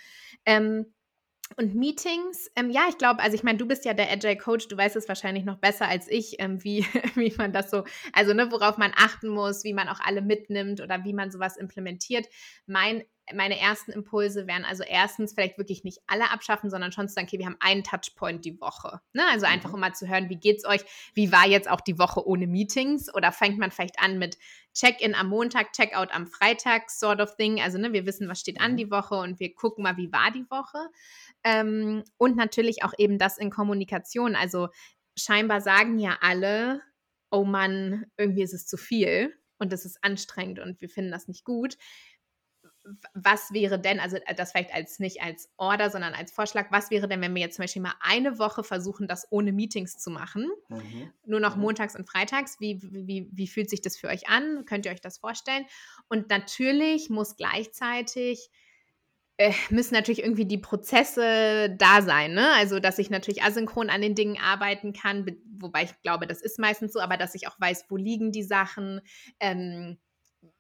[0.46, 0.94] Ähm,
[1.56, 4.68] und Meetings, ähm, ja, ich glaube, also ich meine, du bist ja der Agile Coach,
[4.68, 6.86] du weißt es wahrscheinlich noch besser als ich, ähm, wie,
[7.16, 7.84] wie man das so,
[8.14, 11.58] also ne, worauf man achten muss, wie man auch alle mitnimmt oder wie man sowas
[11.58, 12.28] implementiert.
[12.66, 17.16] Mein meine ersten Impulse wären also erstens vielleicht wirklich nicht alle abschaffen, sondern schon zu
[17.16, 19.02] sagen, okay, wir haben einen Touchpoint die Woche.
[19.14, 19.24] Ne?
[19.30, 19.76] Also einfach Mhm.
[19.76, 20.82] um mal zu hören, wie geht's euch?
[21.14, 23.14] Wie war jetzt auch die Woche ohne Meetings?
[23.14, 24.38] Oder fängt man vielleicht an mit
[24.74, 27.60] Check-in am Montag, Check-out am Freitag, sort of thing.
[27.62, 28.78] Also ne, wir wissen, was steht an Mhm.
[28.78, 30.88] die Woche und wir gucken mal, wie war die Woche.
[31.44, 34.36] Ähm, und natürlich auch eben das in Kommunikation.
[34.36, 34.70] Also
[35.18, 36.82] scheinbar sagen ja alle,
[37.32, 41.28] oh Mann, irgendwie ist es zu viel und es ist anstrengend und wir finden das
[41.28, 41.78] nicht gut
[43.14, 47.08] was wäre denn, also das vielleicht als nicht als Order, sondern als Vorschlag, was wäre
[47.08, 50.50] denn, wenn wir jetzt zum Beispiel mal eine Woche versuchen, das ohne Meetings zu machen?
[50.70, 51.12] Mhm.
[51.26, 51.62] Nur noch Mhm.
[51.62, 52.60] montags und freitags.
[52.60, 54.66] Wie, wie, wie fühlt sich das für euch an?
[54.66, 55.66] Könnt ihr euch das vorstellen?
[56.08, 58.50] Und natürlich muss gleichzeitig
[59.38, 62.52] äh, müssen natürlich irgendwie die Prozesse da sein, ne?
[62.54, 66.42] Also, dass ich natürlich asynchron an den Dingen arbeiten kann, be- wobei ich glaube, das
[66.42, 69.02] ist meistens so, aber dass ich auch weiß, wo liegen die Sachen,
[69.40, 70.00] ähm,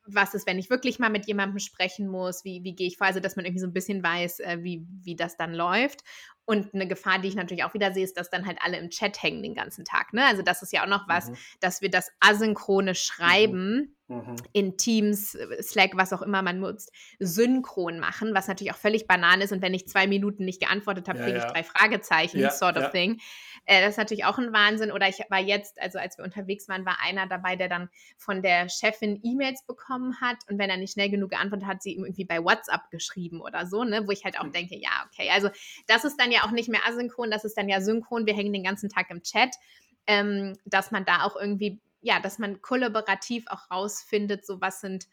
[0.08, 3.08] was ist, wenn ich wirklich mal mit jemandem sprechen muss, wie, wie gehe ich vor,
[3.08, 6.04] also dass man irgendwie so ein bisschen weiß, äh, wie, wie das dann läuft.
[6.50, 8.90] Und eine Gefahr, die ich natürlich auch wieder sehe, ist, dass dann halt alle im
[8.90, 10.14] Chat hängen den ganzen Tag.
[10.14, 10.26] Ne?
[10.26, 11.36] Also das ist ja auch noch was, mhm.
[11.60, 14.16] dass wir das asynchrone Schreiben mhm.
[14.16, 14.36] mhm.
[14.54, 19.42] in Teams, Slack, was auch immer man nutzt, synchron machen, was natürlich auch völlig banan
[19.42, 19.52] ist.
[19.52, 21.46] Und wenn ich zwei Minuten nicht geantwortet habe, ja, kriege ja.
[21.46, 23.20] ich drei Fragezeichen, ja, sort of thing.
[23.68, 24.92] Äh, das ist natürlich auch ein Wahnsinn.
[24.92, 28.42] Oder ich war jetzt, also als wir unterwegs waren, war einer dabei, der dann von
[28.42, 30.38] der Chefin E-Mails bekommen hat.
[30.50, 33.68] Und wenn er nicht schnell genug geantwortet hat, sie ihm irgendwie bei WhatsApp geschrieben oder
[33.68, 34.08] so, ne?
[34.08, 34.54] wo ich halt auch mhm.
[34.54, 35.30] denke, ja, okay.
[35.32, 35.50] Also
[35.86, 38.26] das ist dann ja auch nicht mehr asynchron, das ist dann ja synchron.
[38.26, 39.56] Wir hängen den ganzen Tag im Chat.
[40.10, 45.08] Ähm, dass man da auch irgendwie, ja, dass man kollaborativ auch rausfindet, so was sind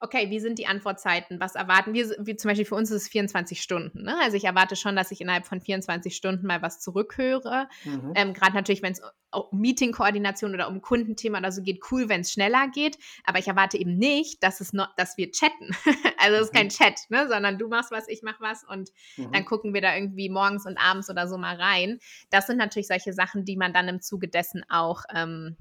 [0.00, 1.40] okay, wie sind die Antwortzeiten?
[1.40, 2.08] Was erwarten wir?
[2.18, 4.02] Wie zum Beispiel für uns ist es 24 Stunden.
[4.02, 4.16] Ne?
[4.22, 7.68] Also ich erwarte schon, dass ich innerhalb von 24 Stunden mal was zurückhöre.
[7.84, 8.12] Mhm.
[8.14, 12.22] Ähm, Gerade natürlich, wenn es um Meeting-Koordination oder um Kundenthema oder so geht, cool, wenn
[12.22, 12.98] es schneller geht.
[13.24, 15.68] Aber ich erwarte eben nicht, dass es noch, dass wir chatten.
[16.18, 16.70] also es ist kein mhm.
[16.70, 17.28] Chat, ne?
[17.28, 19.32] sondern du machst was, ich mach was und mhm.
[19.32, 21.98] dann gucken wir da irgendwie morgens und abends oder so mal rein.
[22.30, 25.56] Das sind natürlich solche Sachen, die man dann im Zuge dessen auch ähm,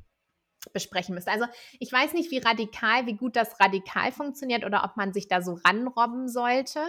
[0.73, 1.31] besprechen müsste.
[1.31, 1.45] Also
[1.79, 5.41] ich weiß nicht, wie radikal, wie gut das radikal funktioniert oder ob man sich da
[5.41, 6.81] so ranrobben sollte.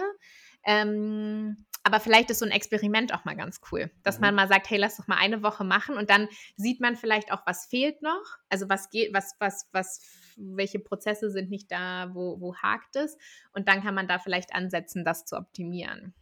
[0.63, 4.25] Ähm, aber vielleicht ist so ein Experiment auch mal ganz cool, dass mhm.
[4.25, 7.31] man mal sagt, hey, lass doch mal eine Woche machen und dann sieht man vielleicht
[7.31, 8.37] auch, was fehlt noch.
[8.49, 10.01] Also was geht, was, was, was,
[10.37, 13.17] welche Prozesse sind nicht da, wo, wo hakt es?
[13.53, 16.13] Und dann kann man da vielleicht ansetzen, das zu optimieren.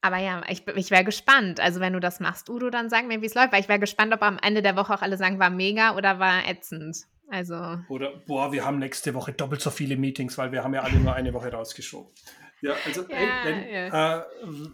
[0.00, 1.60] Aber ja, ich, ich wäre gespannt.
[1.60, 3.80] Also, wenn du das machst, Udo, dann sag mir, wie es läuft, weil ich wäre
[3.80, 7.06] gespannt, ob am Ende der Woche auch alle sagen, war mega oder war ätzend.
[7.28, 7.78] Also.
[7.88, 10.98] Oder, boah, wir haben nächste Woche doppelt so viele Meetings, weil wir haben ja alle
[10.98, 12.12] nur eine Woche rausgeschoben.
[12.60, 14.18] Ja, also, ja, ey, wenn, ja.
[14.18, 14.24] äh,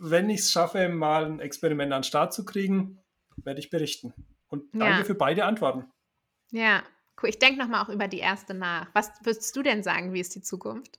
[0.00, 3.00] wenn ich es schaffe, mal ein Experiment an den Start zu kriegen,
[3.36, 4.14] werde ich berichten.
[4.48, 5.04] Und danke ja.
[5.04, 5.90] für beide Antworten.
[6.50, 6.82] Ja,
[7.20, 7.28] cool.
[7.28, 8.88] Ich denke nochmal auch über die erste nach.
[8.94, 10.98] Was würdest du denn sagen, wie ist die Zukunft?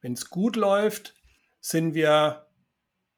[0.00, 1.14] Wenn es gut läuft,
[1.66, 2.46] sind wir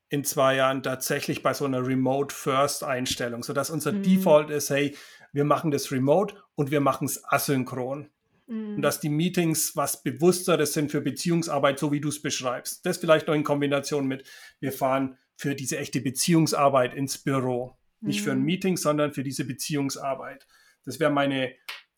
[0.09, 4.03] in zwei Jahren tatsächlich bei so einer Remote-First-Einstellung, sodass unser mhm.
[4.03, 4.97] Default ist, hey,
[5.35, 8.09] wir machen das remote und wir machen es asynchron.
[8.47, 8.77] Mhm.
[8.77, 12.87] Und dass die Meetings was Bewussteres sind für Beziehungsarbeit, so wie du es beschreibst.
[12.87, 14.27] Das vielleicht noch in Kombination mit,
[14.61, 17.77] wir fahren für diese echte Beziehungsarbeit ins Büro.
[18.01, 18.09] Mhm.
[18.09, 18.47] Nicht für ein mhm.
[18.47, 20.47] Meeting, sondern für diese Beziehungsarbeit.
[20.87, 21.53] Das wäre meine,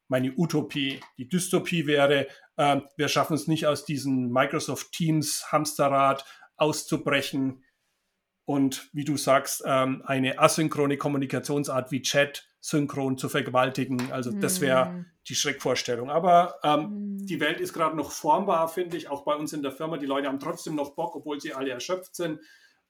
[0.09, 0.99] meine Utopie.
[1.17, 2.27] Die Dystopie wäre,
[2.57, 6.25] äh, wir schaffen es nicht aus diesem Microsoft Teams Hamsterrad
[6.61, 7.65] auszubrechen
[8.45, 14.11] und, wie du sagst, ähm, eine asynchrone Kommunikationsart wie Chat synchron zu vergewaltigen.
[14.13, 15.07] Also das wäre mm.
[15.29, 16.11] die Schreckvorstellung.
[16.11, 17.27] Aber ähm, mm.
[17.27, 19.97] die Welt ist gerade noch formbar, finde ich, auch bei uns in der Firma.
[19.99, 22.41] Die Leute haben trotzdem noch Bock, obwohl sie alle erschöpft sind.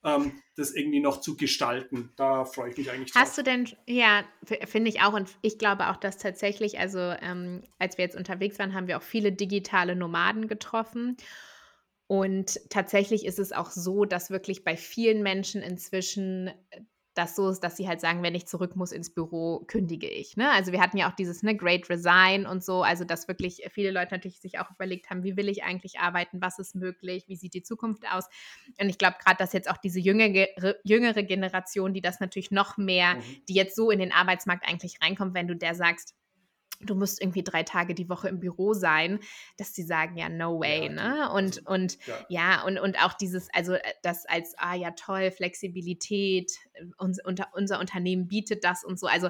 [0.03, 2.11] Ähm, das irgendwie noch zu gestalten.
[2.17, 3.21] Da freue ich mich eigentlich drauf.
[3.21, 4.23] Hast du denn, ja,
[4.65, 8.57] finde ich auch und ich glaube auch, dass tatsächlich, also ähm, als wir jetzt unterwegs
[8.57, 11.17] waren, haben wir auch viele digitale Nomaden getroffen
[12.11, 16.81] und tatsächlich ist es auch so, dass wirklich bei vielen Menschen inzwischen äh,
[17.13, 20.35] das so ist, dass sie halt sagen, wenn ich zurück muss ins Büro, kündige ich.
[20.35, 20.51] Ne?
[20.51, 23.91] Also wir hatten ja auch dieses ne, Great Resign und so, also dass wirklich viele
[23.91, 27.37] Leute natürlich sich auch überlegt haben, wie will ich eigentlich arbeiten, was ist möglich, wie
[27.37, 28.25] sieht die Zukunft aus.
[28.77, 30.47] Und ich glaube gerade, dass jetzt auch diese jüngere,
[30.83, 33.21] jüngere Generation, die das natürlich noch mehr, mhm.
[33.47, 36.13] die jetzt so in den Arbeitsmarkt eigentlich reinkommt, wenn du der sagst,
[36.85, 39.19] du musst irgendwie drei Tage die Woche im Büro sein,
[39.57, 41.31] dass sie sagen, ja, no way, ja, ne?
[41.31, 42.25] Und, und ja.
[42.29, 47.23] ja, und, und auch dieses, also äh, das als, ah ja, toll, Flexibilität, äh, uns,
[47.23, 49.07] unter, unser Unternehmen bietet das und so.
[49.07, 49.29] Also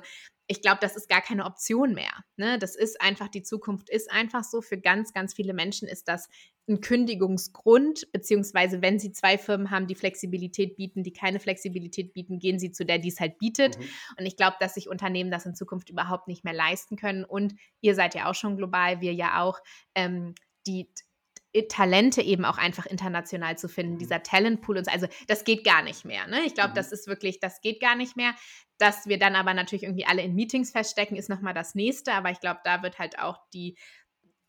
[0.52, 2.12] ich glaube, das ist gar keine Option mehr.
[2.36, 2.60] Ne?
[2.60, 4.62] Das ist einfach, die Zukunft ist einfach so.
[4.62, 6.28] Für ganz, ganz viele Menschen ist das
[6.68, 12.40] ein Kündigungsgrund, beziehungsweise wenn sie zwei Firmen haben, die Flexibilität bieten, die keine Flexibilität bieten,
[12.40, 13.78] gehen sie zu der, die es halt bietet.
[13.78, 13.84] Mhm.
[14.20, 17.26] Und ich glaube, dass sich Unternehmen das in Zukunft überhaupt nicht mehr leisten können.
[17.26, 19.60] Und ihr seid ja auch schon global, wir ja auch.
[19.96, 20.36] Ähm,
[20.68, 20.88] die
[21.68, 24.00] Talente eben auch einfach international zu finden, mhm.
[24.00, 24.92] dieser Talentpool und so.
[24.92, 26.28] Also das geht gar nicht mehr.
[26.28, 26.42] Ne?
[26.46, 26.76] Ich glaube, mhm.
[26.76, 28.34] das ist wirklich, das geht gar nicht mehr.
[28.78, 32.14] Dass wir dann aber natürlich irgendwie alle in Meetings feststecken, ist nochmal das nächste.
[32.14, 33.78] Aber ich glaube, da wird halt auch die,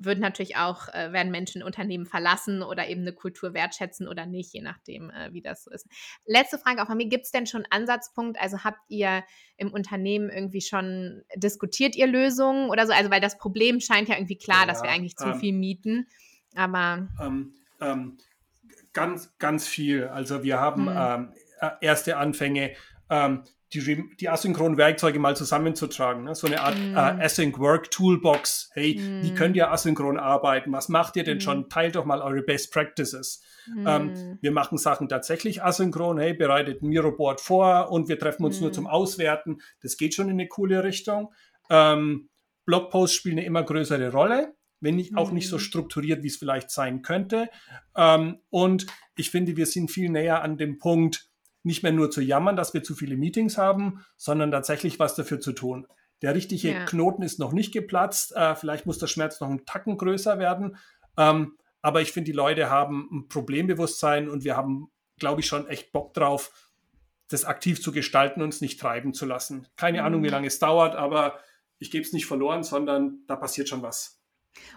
[0.05, 4.53] wird natürlich auch, äh, werden Menschen Unternehmen verlassen oder eben eine Kultur wertschätzen oder nicht,
[4.53, 5.87] je nachdem, äh, wie das so ist.
[6.27, 8.41] Letzte Frage auch von mir, gibt es denn schon Ansatzpunkt?
[8.41, 9.25] Also habt ihr
[9.57, 12.93] im Unternehmen irgendwie schon, diskutiert ihr Lösungen oder so?
[12.93, 15.53] Also weil das Problem scheint ja irgendwie klar, ja, dass wir eigentlich zu ähm, viel
[15.53, 16.07] mieten.
[16.55, 17.09] Aber.
[17.21, 18.19] Ähm, ähm,
[18.93, 20.07] ganz, ganz viel.
[20.07, 20.97] Also wir haben hm.
[20.97, 22.73] ähm, äh, erste Anfänge,
[23.09, 23.43] ähm,
[23.75, 26.25] die, die asynchronen Werkzeuge mal zusammenzutragen.
[26.25, 26.35] Ne?
[26.35, 26.95] So eine Art mm.
[26.95, 28.70] äh, Async Work Toolbox.
[28.75, 29.23] Hey, mm.
[29.23, 30.73] wie könnt ihr asynchron arbeiten?
[30.73, 31.41] Was macht ihr denn mm.
[31.41, 31.68] schon?
[31.68, 33.43] Teilt doch mal eure Best Practices.
[33.87, 36.18] Ähm, wir machen Sachen tatsächlich asynchron.
[36.18, 39.61] Hey, bereitet ein Miro-Board vor und wir treffen uns nur zum Auswerten.
[39.83, 41.33] Das geht schon in eine coole Richtung.
[41.70, 42.29] Ähm,
[42.64, 45.61] Blogposts spielen eine immer größere Rolle, wenn nicht, auch nicht so mhm.
[45.61, 47.49] strukturiert, wie es vielleicht sein könnte.
[47.97, 51.32] Ähm, und ich finde, wir sind viel näher an dem Punkt,
[51.63, 55.41] nicht mehr nur zu jammern, dass wir zu viele Meetings haben, sondern tatsächlich was dafür
[55.41, 55.87] zu tun.
[56.23, 56.85] Der richtige ja.
[56.85, 58.35] Knoten ist noch nicht geplatzt.
[58.35, 60.77] Äh, vielleicht muss der Schmerz noch einen Tacken größer werden.
[61.17, 65.67] Ähm, aber ich finde, die Leute haben ein Problembewusstsein und wir haben, glaube ich, schon
[65.67, 66.71] echt Bock drauf,
[67.29, 69.67] das aktiv zu gestalten und es nicht treiben zu lassen.
[69.77, 70.07] Keine mhm.
[70.07, 71.41] Ahnung, wie lange es dauert, aber
[71.79, 74.21] ich gebe es nicht verloren, sondern da passiert schon was.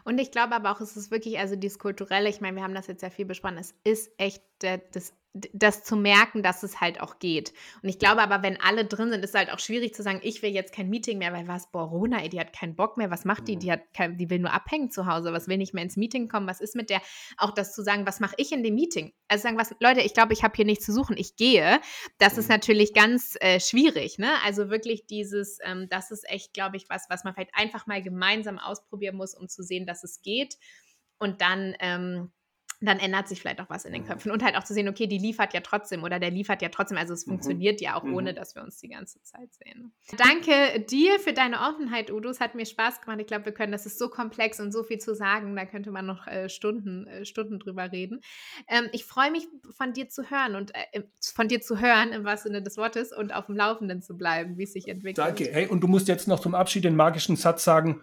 [0.04, 2.74] Und ich glaube aber auch, es ist wirklich, also dieses Kulturelle, ich meine, wir haben
[2.74, 5.14] das jetzt sehr viel besprochen, es ist echt das
[5.54, 7.54] das zu merken, dass es halt auch geht.
[7.84, 10.22] Und ich glaube aber, wenn alle drin sind, ist es halt auch schwierig zu sagen,
[10.24, 12.96] ich will jetzt kein Meeting mehr, weil was, boah, Rona, ey, die hat keinen Bock
[12.96, 13.58] mehr, was macht die?
[13.58, 16.30] Die, hat kein, die will nur abhängen zu Hause, was will nicht mehr ins Meeting
[16.30, 17.02] kommen, was ist mit der?
[17.38, 19.14] Auch das zu sagen, was mache ich in dem Meeting?
[19.28, 21.82] Also sagen, was, Leute, ich glaube, ich habe hier nichts zu suchen, ich gehe.
[22.18, 22.56] Das ist mhm.
[22.56, 24.32] natürlich ganz äh, schwierig, ne?
[24.46, 28.02] Also wirklich dieses, ähm, das ist echt, glaube ich, was, was man vielleicht einfach mal
[28.02, 30.56] gemeinsam ausprobieren muss, um zu sehen, dass es geht.
[31.18, 32.32] Und dann, ähm,
[32.82, 34.08] dann ändert sich vielleicht auch was in den mhm.
[34.08, 34.32] Köpfen.
[34.32, 36.98] Und halt auch zu sehen, okay, die liefert ja trotzdem oder der liefert ja trotzdem.
[36.98, 37.32] Also es mhm.
[37.32, 38.16] funktioniert ja auch, mhm.
[38.16, 39.94] ohne dass wir uns die ganze Zeit sehen.
[40.18, 42.30] Danke dir für deine Offenheit, Udo.
[42.30, 43.20] Es hat mir Spaß gemacht.
[43.22, 45.56] Ich glaube, wir können, das ist so komplex und so viel zu sagen.
[45.56, 48.22] Da könnte man noch äh, Stunden, äh, Stunden drüber reden.
[48.68, 51.04] Ähm, ich freue mich, von dir zu hören und äh,
[51.34, 54.58] von dir zu hören, im wahrsten Sinne des Wortes, und auf dem Laufenden zu bleiben,
[54.58, 55.18] wie es sich entwickelt.
[55.18, 55.50] Danke.
[55.52, 58.02] Hey, und du musst jetzt noch zum Abschied den magischen Satz sagen,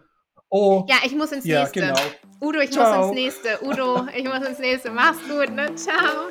[0.55, 0.85] Oh.
[0.87, 1.81] Ja, ich muss ins ja, nächste.
[1.81, 1.99] Genau.
[2.39, 2.99] Udo, ich Ciao.
[2.99, 3.65] muss ins nächste.
[3.65, 4.91] Udo, ich muss ins nächste.
[4.91, 5.75] Mach's gut, ne?
[5.77, 6.29] Ciao.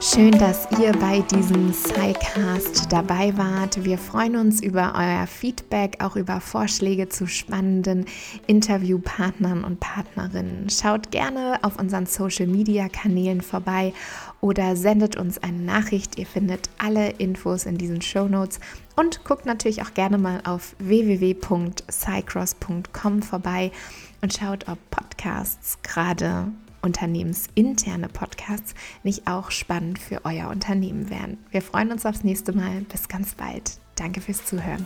[0.00, 3.84] Schön, dass ihr bei diesem SciCast dabei wart.
[3.84, 8.06] Wir freuen uns über euer Feedback, auch über Vorschläge zu spannenden
[8.46, 10.70] Interviewpartnern und Partnerinnen.
[10.70, 13.92] Schaut gerne auf unseren Social-Media-Kanälen vorbei
[14.40, 16.16] oder sendet uns eine Nachricht.
[16.16, 18.60] Ihr findet alle Infos in diesen Show Notes
[19.00, 23.72] und guckt natürlich auch gerne mal auf www.cycross.com vorbei
[24.20, 31.38] und schaut, ob Podcasts, gerade unternehmensinterne Podcasts, nicht auch spannend für euer Unternehmen wären.
[31.50, 32.82] Wir freuen uns aufs nächste Mal.
[32.82, 33.78] Bis ganz bald.
[33.96, 34.84] Danke fürs Zuhören.